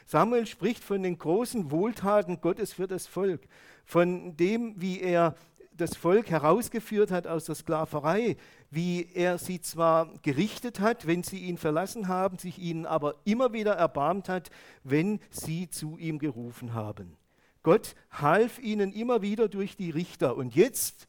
[0.09, 3.41] Samuel spricht von den großen Wohltaten Gottes für das Volk,
[3.85, 5.35] von dem, wie er
[5.77, 8.35] das Volk herausgeführt hat aus der Sklaverei,
[8.71, 13.53] wie er sie zwar gerichtet hat, wenn sie ihn verlassen haben, sich ihnen aber immer
[13.53, 14.49] wieder erbarmt hat,
[14.83, 17.15] wenn sie zu ihm gerufen haben.
[17.61, 21.07] Gott half ihnen immer wieder durch die Richter und jetzt,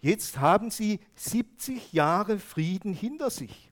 [0.00, 3.70] jetzt haben sie 70 Jahre Frieden hinter sich.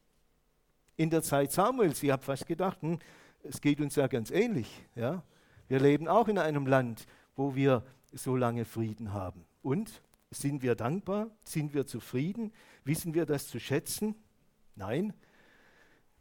[0.99, 2.99] In der Zeit Samuels, ich habe fast gedacht, hm,
[3.43, 4.85] es geht uns ja ganz ähnlich.
[4.95, 5.23] Ja?
[5.69, 9.45] Wir leben auch in einem Land, wo wir so lange Frieden haben.
[9.63, 11.31] Und sind wir dankbar?
[11.45, 12.53] Sind wir zufrieden?
[12.85, 14.15] Wissen wir das zu schätzen?
[14.77, 15.13] Nein.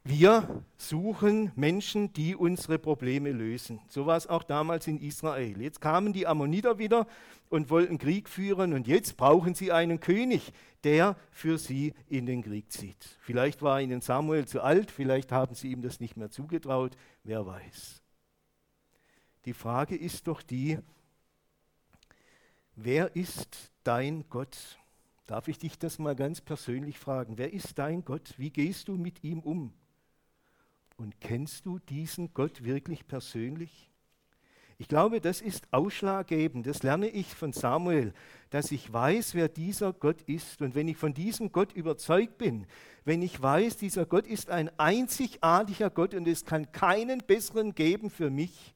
[0.02, 3.80] Wir suchen Menschen, die unsere Probleme lösen.
[3.88, 5.60] So war es auch damals in Israel.
[5.60, 7.06] Jetzt kamen die Ammoniter wieder
[7.50, 10.52] und wollten Krieg führen und jetzt brauchen sie einen König,
[10.84, 13.18] der für sie in den Krieg zieht.
[13.20, 17.44] Vielleicht war ihnen Samuel zu alt, vielleicht haben sie ihm das nicht mehr zugetraut, wer
[17.44, 18.02] weiß.
[19.44, 20.78] Die Frage ist doch die,
[22.74, 24.78] wer ist dein Gott?
[25.26, 27.36] Darf ich dich das mal ganz persönlich fragen?
[27.36, 28.34] Wer ist dein Gott?
[28.38, 29.74] Wie gehst du mit ihm um?
[31.00, 33.90] Und kennst du diesen Gott wirklich persönlich?
[34.76, 36.66] Ich glaube, das ist ausschlaggebend.
[36.66, 38.12] Das lerne ich von Samuel,
[38.50, 40.60] dass ich weiß, wer dieser Gott ist.
[40.60, 42.66] Und wenn ich von diesem Gott überzeugt bin,
[43.06, 48.10] wenn ich weiß, dieser Gott ist ein einzigartiger Gott und es kann keinen besseren geben
[48.10, 48.74] für mich,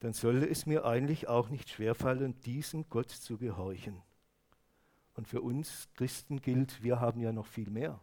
[0.00, 4.02] dann solle es mir eigentlich auch nicht schwerfallen, diesem Gott zu gehorchen.
[5.14, 7.98] Und für uns Christen gilt, wir haben ja noch viel mehr.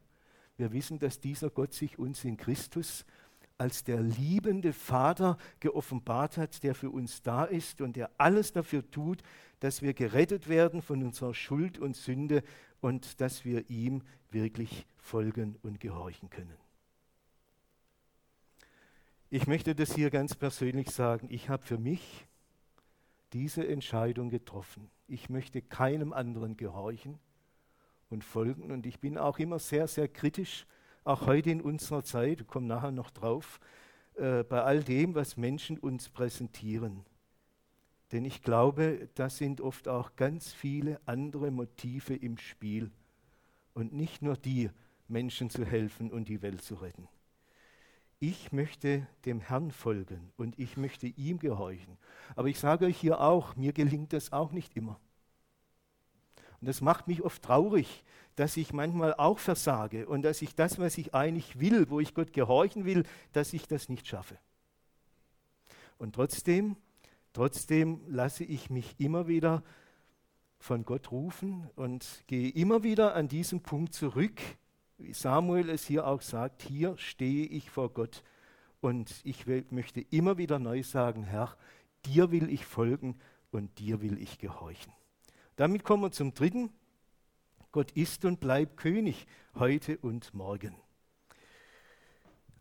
[0.58, 3.06] Wir wissen, dass dieser Gott sich uns in Christus
[3.58, 8.90] als der liebende Vater geoffenbart hat, der für uns da ist und der alles dafür
[8.92, 9.24] tut,
[9.60, 12.44] dass wir gerettet werden von unserer Schuld und Sünde
[12.82, 16.58] und dass wir ihm wirklich folgen und gehorchen können.
[19.30, 21.28] Ich möchte das hier ganz persönlich sagen.
[21.30, 22.28] Ich habe für mich
[23.34, 24.90] diese Entscheidung getroffen.
[25.08, 27.20] Ich möchte keinem anderen gehorchen
[28.10, 28.72] und folgen.
[28.72, 30.66] Und ich bin auch immer sehr, sehr kritisch,
[31.04, 33.60] auch heute in unserer Zeit, ich komme nachher noch drauf,
[34.16, 37.06] äh, bei all dem, was Menschen uns präsentieren.
[38.12, 42.92] Denn ich glaube, da sind oft auch ganz viele andere Motive im Spiel
[43.74, 44.70] und nicht nur die,
[45.10, 47.08] Menschen zu helfen und die Welt zu retten.
[48.20, 51.98] Ich möchte dem Herrn folgen und ich möchte ihm gehorchen.
[52.36, 55.00] Aber ich sage euch hier auch, mir gelingt das auch nicht immer.
[56.62, 58.04] Und das macht mich oft traurig,
[58.36, 62.14] dass ich manchmal auch versage und dass ich das, was ich eigentlich will, wo ich
[62.14, 64.38] Gott gehorchen will, dass ich das nicht schaffe.
[65.98, 66.78] Und trotzdem,
[67.34, 69.64] trotzdem lasse ich mich immer wieder
[70.60, 74.40] von Gott rufen und gehe immer wieder an diesen Punkt zurück,
[74.98, 78.24] wie Samuel es hier auch sagt, hier stehe ich vor Gott
[78.82, 81.56] und ich will, möchte immer wieder neu sagen, Herr,
[82.06, 83.18] dir will ich folgen
[83.52, 84.97] und dir will ich gehorchen.
[85.58, 86.70] Damit kommen wir zum dritten.
[87.72, 90.76] Gott ist und bleibt König heute und morgen.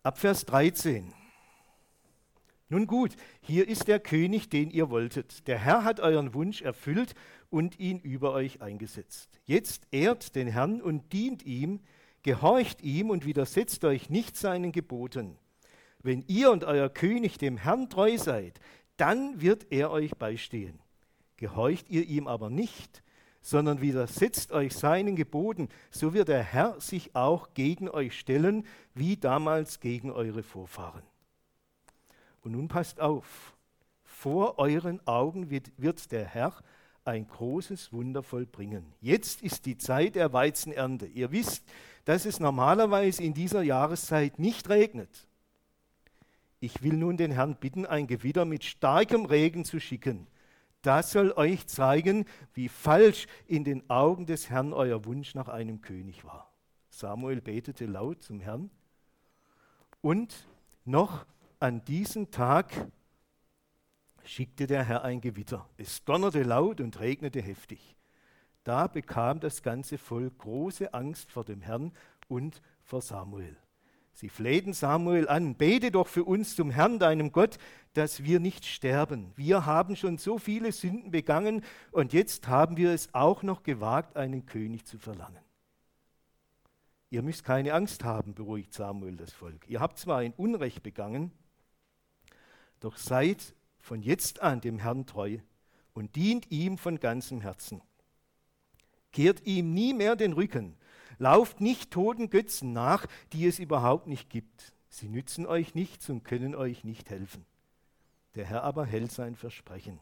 [0.02, 1.12] Ab Vers 13.
[2.70, 5.46] Nun gut, hier ist der König, den ihr wolltet.
[5.46, 7.14] Der Herr hat euren Wunsch erfüllt
[7.50, 9.40] und ihn über euch eingesetzt.
[9.44, 11.80] Jetzt ehrt den Herrn und dient ihm,
[12.22, 15.36] gehorcht ihm und widersetzt euch nicht seinen Geboten.
[16.02, 18.58] Wenn ihr und euer König dem Herrn treu seid,
[18.96, 20.80] dann wird er euch beistehen.
[21.36, 23.02] Gehorcht ihr ihm aber nicht,
[23.42, 29.16] sondern widersetzt euch seinen Geboten, so wird der Herr sich auch gegen euch stellen, wie
[29.16, 31.02] damals gegen eure Vorfahren.
[32.40, 33.54] Und nun passt auf,
[34.02, 36.54] vor euren Augen wird, wird der Herr
[37.04, 38.84] ein großes Wunder vollbringen.
[39.00, 41.06] Jetzt ist die Zeit der Weizenernte.
[41.06, 41.64] Ihr wisst,
[42.04, 45.28] dass es normalerweise in dieser Jahreszeit nicht regnet.
[46.58, 50.26] Ich will nun den Herrn bitten, ein Gewitter mit starkem Regen zu schicken
[50.82, 55.80] das soll euch zeigen, wie falsch in den Augen des Herrn euer Wunsch nach einem
[55.80, 56.52] König war.
[56.90, 58.70] Samuel betete laut zum Herrn.
[60.00, 60.46] Und
[60.84, 61.26] noch
[61.58, 62.72] an diesem Tag
[64.24, 65.68] schickte der Herr ein Gewitter.
[65.76, 67.96] Es donnerte laut und regnete heftig.
[68.64, 71.92] Da bekam das ganze Volk große Angst vor dem Herrn
[72.28, 73.56] und vor Samuel.
[74.16, 77.58] Sie flehten Samuel an, bete doch für uns zum Herrn, deinem Gott,
[77.92, 79.30] dass wir nicht sterben.
[79.36, 84.16] Wir haben schon so viele Sünden begangen und jetzt haben wir es auch noch gewagt,
[84.16, 85.44] einen König zu verlangen.
[87.10, 89.68] Ihr müsst keine Angst haben, beruhigt Samuel das Volk.
[89.68, 91.30] Ihr habt zwar ein Unrecht begangen,
[92.80, 95.40] doch seid von jetzt an dem Herrn treu
[95.92, 97.82] und dient ihm von ganzem Herzen.
[99.12, 100.78] Kehrt ihm nie mehr den Rücken
[101.18, 104.72] Lauft nicht toten Götzen nach, die es überhaupt nicht gibt.
[104.88, 107.44] Sie nützen euch nichts und können euch nicht helfen.
[108.34, 109.98] Der Herr aber hält sein Versprechen.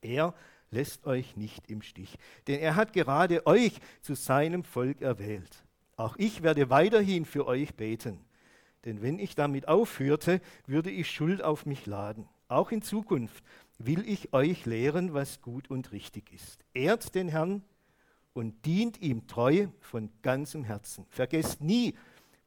[0.00, 0.34] Er
[0.70, 5.64] lässt euch nicht im Stich, denn er hat gerade euch zu seinem Volk erwählt.
[5.96, 8.20] Auch ich werde weiterhin für euch beten,
[8.84, 12.28] denn wenn ich damit aufhörte, würde ich Schuld auf mich laden.
[12.48, 13.42] Auch in Zukunft
[13.78, 16.64] will ich euch lehren, was gut und richtig ist.
[16.74, 17.64] Ehrt den Herrn
[18.36, 21.06] und dient ihm treu von ganzem Herzen.
[21.08, 21.94] Vergesst nie,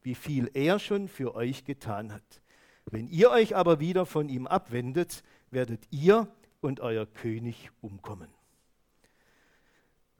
[0.02, 2.42] wie viel er schon für euch getan hat.
[2.86, 6.28] Wenn ihr euch aber wieder von ihm abwendet, werdet ihr
[6.60, 8.28] und euer König umkommen.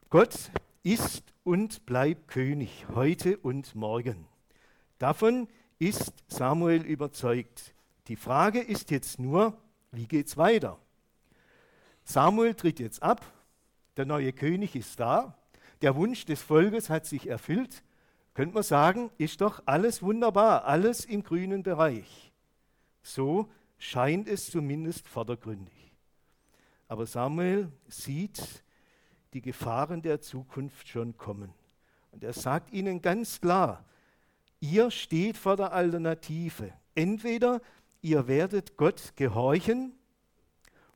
[0.08, 0.50] Gott
[0.82, 4.26] ist und bleibt König heute und morgen.
[4.98, 5.46] Davon
[5.78, 7.74] ist Samuel überzeugt.
[8.08, 9.56] Die Frage ist jetzt nur,
[9.92, 10.80] wie geht es weiter?
[12.02, 13.24] Samuel tritt jetzt ab,
[13.96, 15.36] der neue König ist da,
[15.82, 17.82] der Wunsch des Volkes hat sich erfüllt.
[18.34, 22.32] Könnte man sagen, ist doch alles wunderbar, alles im grünen Bereich.
[23.02, 25.92] So scheint es zumindest vordergründig.
[26.86, 28.62] Aber Samuel sieht
[29.32, 31.52] die Gefahren der Zukunft schon kommen.
[32.12, 33.84] Und er sagt ihnen ganz klar,
[34.58, 36.72] ihr steht vor der Alternative.
[36.94, 37.60] Entweder
[38.02, 39.92] ihr werdet Gott gehorchen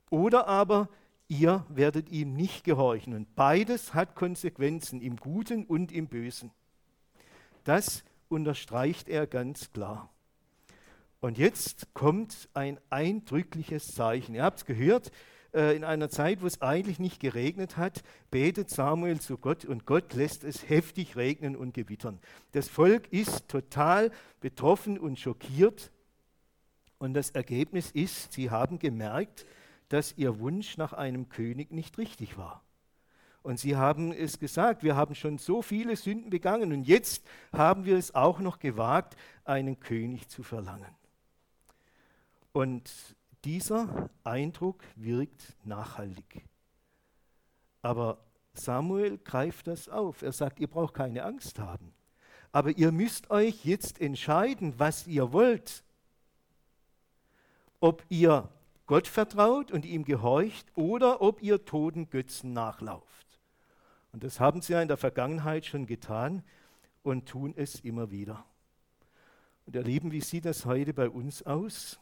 [0.09, 0.89] oder aber ihr
[1.29, 3.13] werdet ihm nicht gehorchen.
[3.13, 6.51] Und beides hat Konsequenzen im Guten und im Bösen.
[7.63, 10.09] Das unterstreicht er ganz klar.
[11.19, 14.35] Und jetzt kommt ein eindrückliches Zeichen.
[14.35, 15.11] Ihr habt es gehört,
[15.55, 19.85] äh, in einer Zeit, wo es eigentlich nicht geregnet hat, betet Samuel zu Gott und
[19.85, 22.19] Gott lässt es heftig regnen und gewittern.
[22.51, 24.11] Das Volk ist total
[24.41, 25.91] betroffen und schockiert.
[26.99, 29.45] Und das Ergebnis ist, sie haben gemerkt,
[29.89, 32.63] dass ihr Wunsch nach einem König nicht richtig war.
[33.43, 37.23] Und sie haben es gesagt, wir haben schon so viele Sünden begangen und jetzt
[37.53, 40.95] haben wir es auch noch gewagt, einen König zu verlangen.
[42.53, 42.91] Und
[43.43, 46.43] dieser Eindruck wirkt nachhaltig.
[47.83, 48.17] Aber
[48.55, 50.23] Samuel greift das auf.
[50.23, 51.93] Er sagt, ihr braucht keine Angst haben.
[52.51, 55.83] Aber ihr müsst euch jetzt entscheiden, was ihr wollt.
[57.79, 58.49] Ob ihr
[58.87, 63.39] Gott vertraut und ihm gehorcht oder ob ihr toten Götzen nachlauft.
[64.11, 66.43] Und das haben sie ja in der Vergangenheit schon getan
[67.03, 68.45] und tun es immer wieder.
[69.65, 71.99] Und erleben, wie sieht das heute bei uns aus?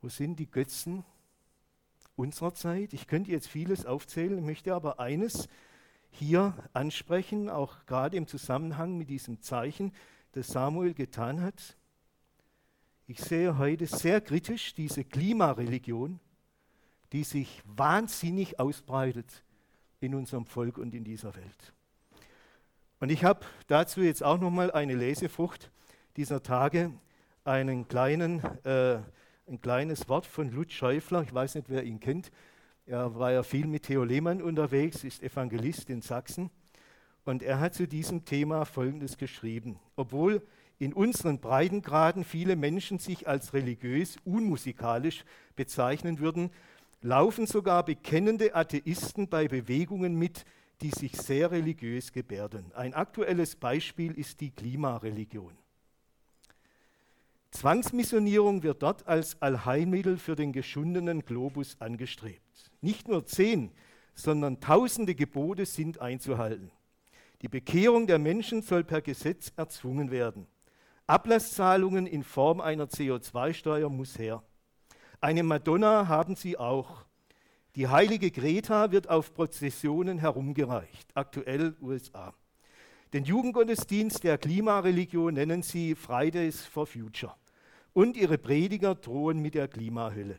[0.00, 1.04] Wo sind die Götzen
[2.16, 2.92] unserer Zeit?
[2.92, 5.48] Ich könnte jetzt vieles aufzählen, möchte aber eines
[6.10, 9.92] hier ansprechen, auch gerade im Zusammenhang mit diesem Zeichen,
[10.32, 11.76] das Samuel getan hat.
[13.10, 16.20] Ich sehe heute sehr kritisch diese Klimareligion,
[17.10, 19.44] die sich wahnsinnig ausbreitet
[19.98, 21.72] in unserem Volk und in dieser Welt.
[23.00, 25.70] Und ich habe dazu jetzt auch noch mal eine Lesefrucht
[26.18, 26.92] dieser Tage,
[27.44, 28.98] einen kleinen, äh,
[29.46, 31.22] ein kleines Wort von Lutz Schäufler.
[31.22, 32.30] Ich weiß nicht, wer ihn kennt.
[32.84, 36.50] Er war ja viel mit Theo Lehmann unterwegs, ist Evangelist in Sachsen.
[37.24, 39.80] Und er hat zu diesem Thema Folgendes geschrieben.
[39.96, 40.46] Obwohl
[40.78, 45.24] in unseren Breitengraden viele Menschen sich als religiös unmusikalisch
[45.56, 46.50] bezeichnen würden,
[47.02, 50.44] laufen sogar bekennende Atheisten bei Bewegungen mit,
[50.80, 52.70] die sich sehr religiös gebärden.
[52.74, 55.52] Ein aktuelles Beispiel ist die Klimareligion.
[57.50, 62.70] Zwangsmissionierung wird dort als Allheilmittel für den geschundenen Globus angestrebt.
[62.80, 63.72] Nicht nur zehn,
[64.14, 66.70] sondern tausende Gebote sind einzuhalten.
[67.42, 70.46] Die Bekehrung der Menschen soll per Gesetz erzwungen werden.
[71.08, 74.42] Ablasszahlungen in Form einer CO2-Steuer muss her.
[75.22, 77.06] Eine Madonna haben sie auch.
[77.76, 82.34] Die heilige Greta wird auf Prozessionen herumgereicht, aktuell USA.
[83.14, 87.34] Den Jugendgottesdienst der Klimareligion nennen sie Fridays for Future.
[87.94, 90.38] Und ihre Prediger drohen mit der Klimahölle.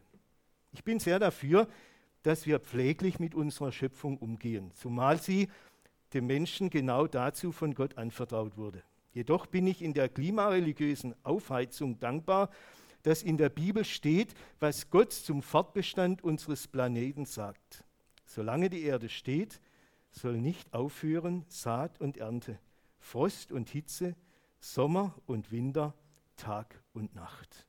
[0.72, 1.68] Ich bin sehr dafür,
[2.22, 5.50] dass wir pfleglich mit unserer Schöpfung umgehen, zumal sie
[6.14, 8.84] dem Menschen genau dazu von Gott anvertraut wurde.
[9.20, 12.50] Jedoch bin ich in der klimareligiösen Aufheizung dankbar,
[13.04, 17.84] dass in der Bibel steht, was Gott zum Fortbestand unseres Planeten sagt.
[18.26, 19.60] Solange die Erde steht,
[20.12, 22.60] soll nicht aufhören Saat und Ernte,
[22.98, 24.16] Frost und Hitze,
[24.62, 25.94] Sommer und Winter,
[26.38, 27.68] Tag und Nacht.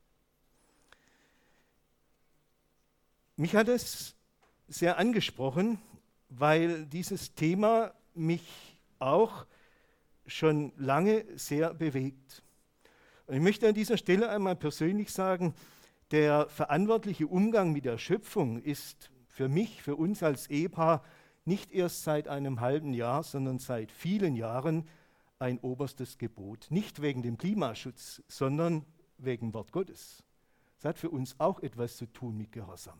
[3.35, 4.15] Mich hat es
[4.69, 5.81] sehr angesprochen,
[6.29, 9.45] weil dieses Thema mich auch
[10.31, 12.43] schon lange sehr bewegt.
[13.27, 15.53] Und ich möchte an dieser Stelle einmal persönlich sagen,
[16.11, 21.03] der verantwortliche Umgang mit der Schöpfung ist für mich, für uns als Ehepaar,
[21.45, 24.87] nicht erst seit einem halben Jahr, sondern seit vielen Jahren
[25.39, 26.67] ein oberstes Gebot.
[26.69, 28.85] Nicht wegen dem Klimaschutz, sondern
[29.17, 30.23] wegen Wort Gottes.
[30.77, 32.99] Das hat für uns auch etwas zu tun mit Gehorsam.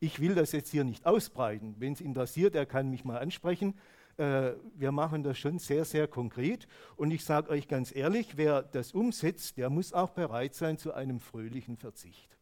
[0.00, 1.76] Ich will das jetzt hier nicht ausbreiten.
[1.78, 3.74] Wenn es interessiert, er kann mich mal ansprechen.
[4.18, 6.66] Äh, wir machen das schon sehr, sehr konkret.
[6.96, 10.92] Und ich sage euch ganz ehrlich, wer das umsetzt, der muss auch bereit sein zu
[10.92, 12.36] einem fröhlichen Verzicht.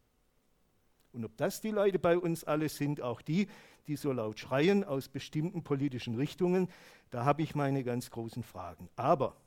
[1.11, 3.47] Und ob das die Leute bei uns alle sind, auch die,
[3.87, 6.69] die so laut schreien aus bestimmten politischen Richtungen,
[7.09, 8.89] da habe ich meine ganz großen Fragen.
[8.95, 9.37] Aber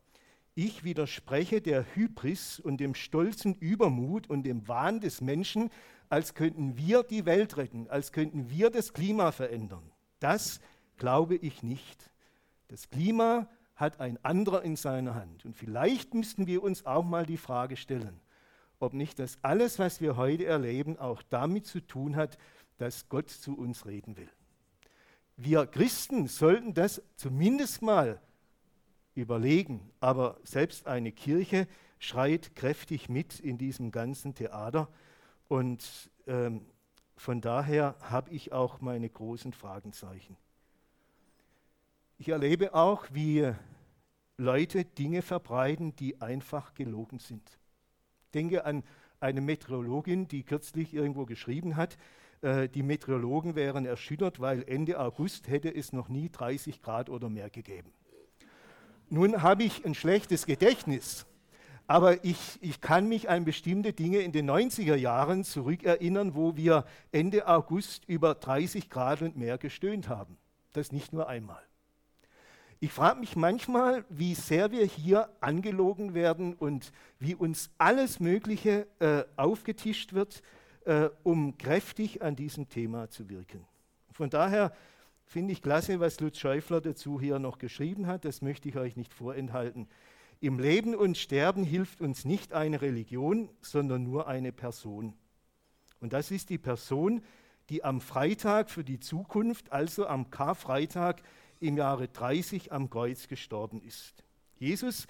[0.55, 5.71] ich widerspreche der Hybris und dem stolzen Übermut und dem Wahn des Menschen,
[6.09, 9.93] als könnten wir die Welt retten, als könnten wir das Klima verändern.
[10.21, 10.61] Das
[10.97, 12.11] glaube ich nicht.
[12.69, 15.45] Das Klima hat ein anderer in seiner Hand.
[15.45, 18.21] Und vielleicht müssten wir uns auch mal die Frage stellen,
[18.81, 22.39] ob nicht das alles, was wir heute erleben, auch damit zu tun hat,
[22.77, 24.29] dass Gott zu uns reden will.
[25.37, 28.21] Wir Christen sollten das zumindest mal
[29.15, 34.89] überlegen, aber selbst eine Kirche schreit kräftig mit in diesem ganzen Theater
[35.49, 36.67] und ähm,
[37.17, 40.37] von daher habe ich auch meine großen Fragenzeichen.
[42.21, 43.53] Ich erlebe auch, wie
[44.39, 47.49] Leute Dinge verbreiten, die einfach gelogen sind.
[48.25, 48.83] Ich denke an
[49.21, 51.97] eine Meteorologin, die kürzlich irgendwo geschrieben hat,
[52.41, 57.29] äh, die Meteorologen wären erschüttert, weil Ende August hätte es noch nie 30 Grad oder
[57.29, 57.93] mehr gegeben.
[59.11, 61.25] Nun habe ich ein schlechtes Gedächtnis,
[61.87, 66.85] aber ich, ich kann mich an bestimmte Dinge in den 90er Jahren zurückerinnern, wo wir
[67.13, 70.37] Ende August über 30 Grad und mehr gestöhnt haben.
[70.73, 71.68] Das nicht nur einmal.
[72.81, 78.87] Ich frage mich manchmal, wie sehr wir hier angelogen werden und wie uns alles Mögliche
[79.01, 80.43] äh, aufgetischt wird,
[80.85, 83.67] äh, um kräftig an diesem Thema zu wirken.
[84.13, 84.73] Von daher
[85.25, 88.25] finde ich klasse, was Lutz Schäufler dazu hier noch geschrieben hat.
[88.25, 89.89] Das möchte ich euch nicht vorenthalten.
[90.41, 95.15] Im Leben und Sterben hilft uns nicht eine Religion, sondern nur eine Person.
[96.01, 97.23] Und das ist die Person,
[97.71, 101.23] die am Freitag für die Zukunft, also am Karfreitag,
[101.61, 104.25] im Jahre 30 am Kreuz gestorben ist.
[104.59, 105.07] Jesus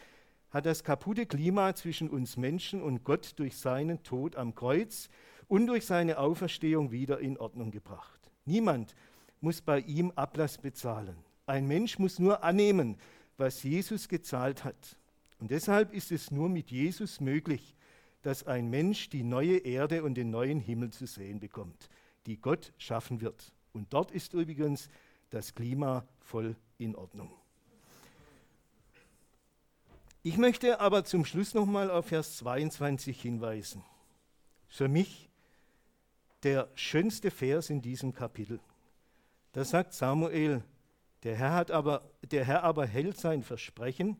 [0.51, 5.09] hat das kaputte Klima zwischen uns Menschen und Gott durch seinen Tod am Kreuz
[5.47, 8.31] und durch seine Auferstehung wieder in Ordnung gebracht.
[8.45, 8.95] Niemand
[9.41, 11.17] muss bei ihm Ablass bezahlen.
[11.47, 12.97] Ein Mensch muss nur annehmen,
[13.37, 14.97] was Jesus gezahlt hat.
[15.39, 17.77] Und deshalb ist es nur mit Jesus möglich,
[18.23, 21.89] dass ein Mensch die neue Erde und den neuen Himmel zu sehen bekommt,
[22.27, 23.53] die Gott schaffen wird.
[23.73, 24.89] Und dort ist übrigens
[25.31, 27.31] das Klima voll in Ordnung.
[30.23, 33.85] Ich möchte aber zum Schluss nochmal auf Vers 22 hinweisen.
[34.69, 35.31] Für mich
[36.43, 38.61] der schönste Vers in diesem Kapitel.
[39.53, 40.63] Da sagt Samuel,
[41.23, 44.17] der Herr, hat aber, der Herr aber hält sein Versprechen,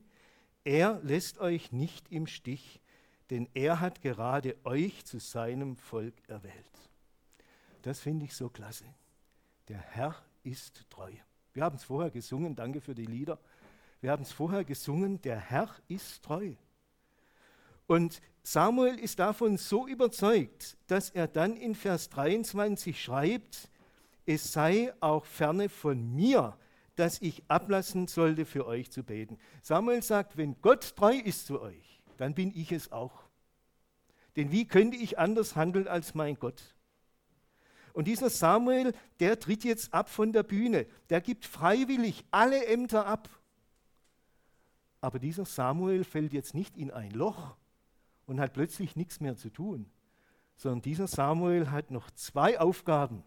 [0.63, 2.81] er lässt euch nicht im Stich,
[3.29, 6.53] denn er hat gerade euch zu seinem Volk erwählt.
[7.83, 8.85] Das finde ich so klasse.
[9.67, 10.15] Der Herr
[10.49, 11.11] ist treu.
[11.53, 13.39] Wir haben es vorher gesungen, danke für die Lieder.
[14.01, 16.53] Wir haben es vorher gesungen, der Herr ist treu.
[17.85, 23.69] Und Samuel ist davon so überzeugt, dass er dann in Vers 23 schreibt,
[24.25, 26.57] es sei auch ferne von mir,
[26.95, 29.37] dass ich ablassen sollte, für euch zu beten.
[29.61, 33.23] Samuel sagt, wenn Gott treu ist zu euch, dann bin ich es auch.
[34.35, 36.75] Denn wie könnte ich anders handeln als mein Gott?
[37.93, 40.85] Und dieser Samuel, der tritt jetzt ab von der Bühne.
[41.09, 43.29] Der gibt freiwillig alle Ämter ab.
[45.01, 47.55] Aber dieser Samuel fällt jetzt nicht in ein Loch
[48.25, 49.89] und hat plötzlich nichts mehr zu tun,
[50.55, 53.23] sondern dieser Samuel hat noch zwei Aufgaben.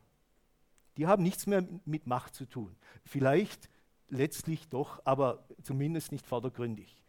[0.96, 2.76] Die haben nichts mehr mit Macht zu tun.
[3.04, 3.70] Vielleicht
[4.08, 7.02] letztlich doch, aber zumindest nicht vordergründig.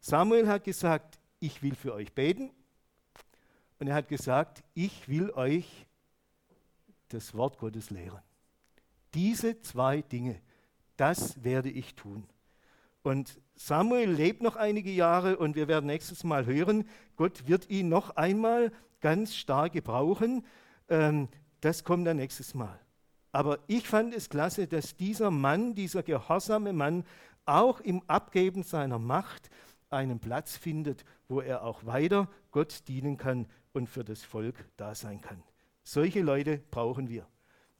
[0.00, 2.50] Samuel hat gesagt, ich will für euch beten.
[3.78, 5.85] Und er hat gesagt, ich will euch
[7.08, 8.20] das Wort Gottes lehren.
[9.14, 10.40] Diese zwei Dinge,
[10.96, 12.28] das werde ich tun.
[13.02, 17.88] Und Samuel lebt noch einige Jahre und wir werden nächstes Mal hören, Gott wird ihn
[17.88, 20.44] noch einmal ganz stark gebrauchen.
[20.88, 21.28] Ähm,
[21.60, 22.78] das kommt dann nächstes Mal.
[23.32, 27.04] Aber ich fand es klasse, dass dieser Mann, dieser gehorsame Mann,
[27.44, 29.50] auch im Abgeben seiner Macht
[29.88, 34.94] einen Platz findet, wo er auch weiter Gott dienen kann und für das Volk da
[34.94, 35.42] sein kann.
[35.86, 37.28] Solche Leute brauchen wir.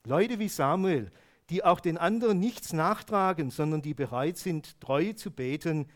[0.04, 1.10] Leute wie Samuel,
[1.50, 5.88] die auch den anderen nichts nachtragen, sondern die bereit sind, treu zu beten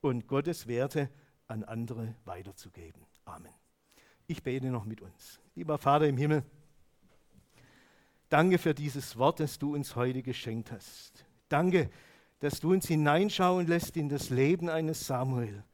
[0.00, 1.10] und Gottes Werte
[1.48, 3.04] an andere weiterzugeben.
[3.24, 3.52] Amen.
[4.28, 5.40] Ich bete noch mit uns.
[5.56, 6.44] Lieber Vater im Himmel,
[8.28, 11.24] danke für dieses Wort, das du uns heute geschenkt hast.
[11.48, 11.90] Danke,
[12.38, 15.64] dass du uns hineinschauen lässt in das Leben eines Samuel,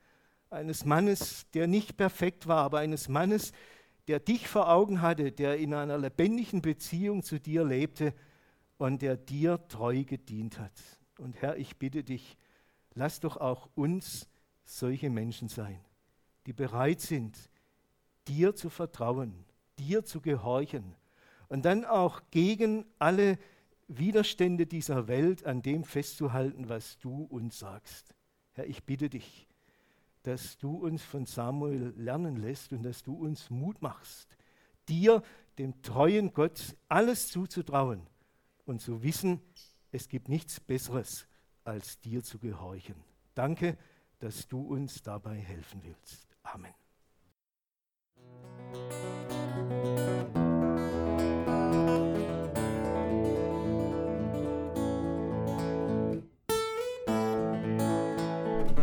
[0.48, 3.52] eines Mannes, der nicht perfekt war, aber eines Mannes,
[4.08, 8.14] der dich vor Augen hatte, der in einer lebendigen Beziehung zu dir lebte
[8.76, 10.72] und der dir treu gedient hat.
[11.18, 12.36] Und Herr, ich bitte dich,
[12.94, 14.28] lass doch auch uns
[14.64, 15.80] solche Menschen sein,
[16.46, 17.38] die bereit sind,
[18.28, 19.44] dir zu vertrauen,
[19.78, 20.94] dir zu gehorchen
[21.48, 23.38] und dann auch gegen alle
[23.88, 28.14] Widerstände dieser Welt an dem festzuhalten, was du uns sagst.
[28.52, 29.46] Herr, ich bitte dich,
[30.24, 34.36] dass du uns von Samuel lernen lässt und dass du uns Mut machst,
[34.88, 35.22] dir,
[35.58, 38.06] dem treuen Gott, alles zuzutrauen
[38.64, 39.40] und zu wissen,
[39.92, 41.26] es gibt nichts Besseres,
[41.62, 42.96] als dir zu gehorchen.
[43.34, 43.76] Danke,
[44.18, 46.26] dass du uns dabei helfen willst.
[46.42, 46.74] Amen.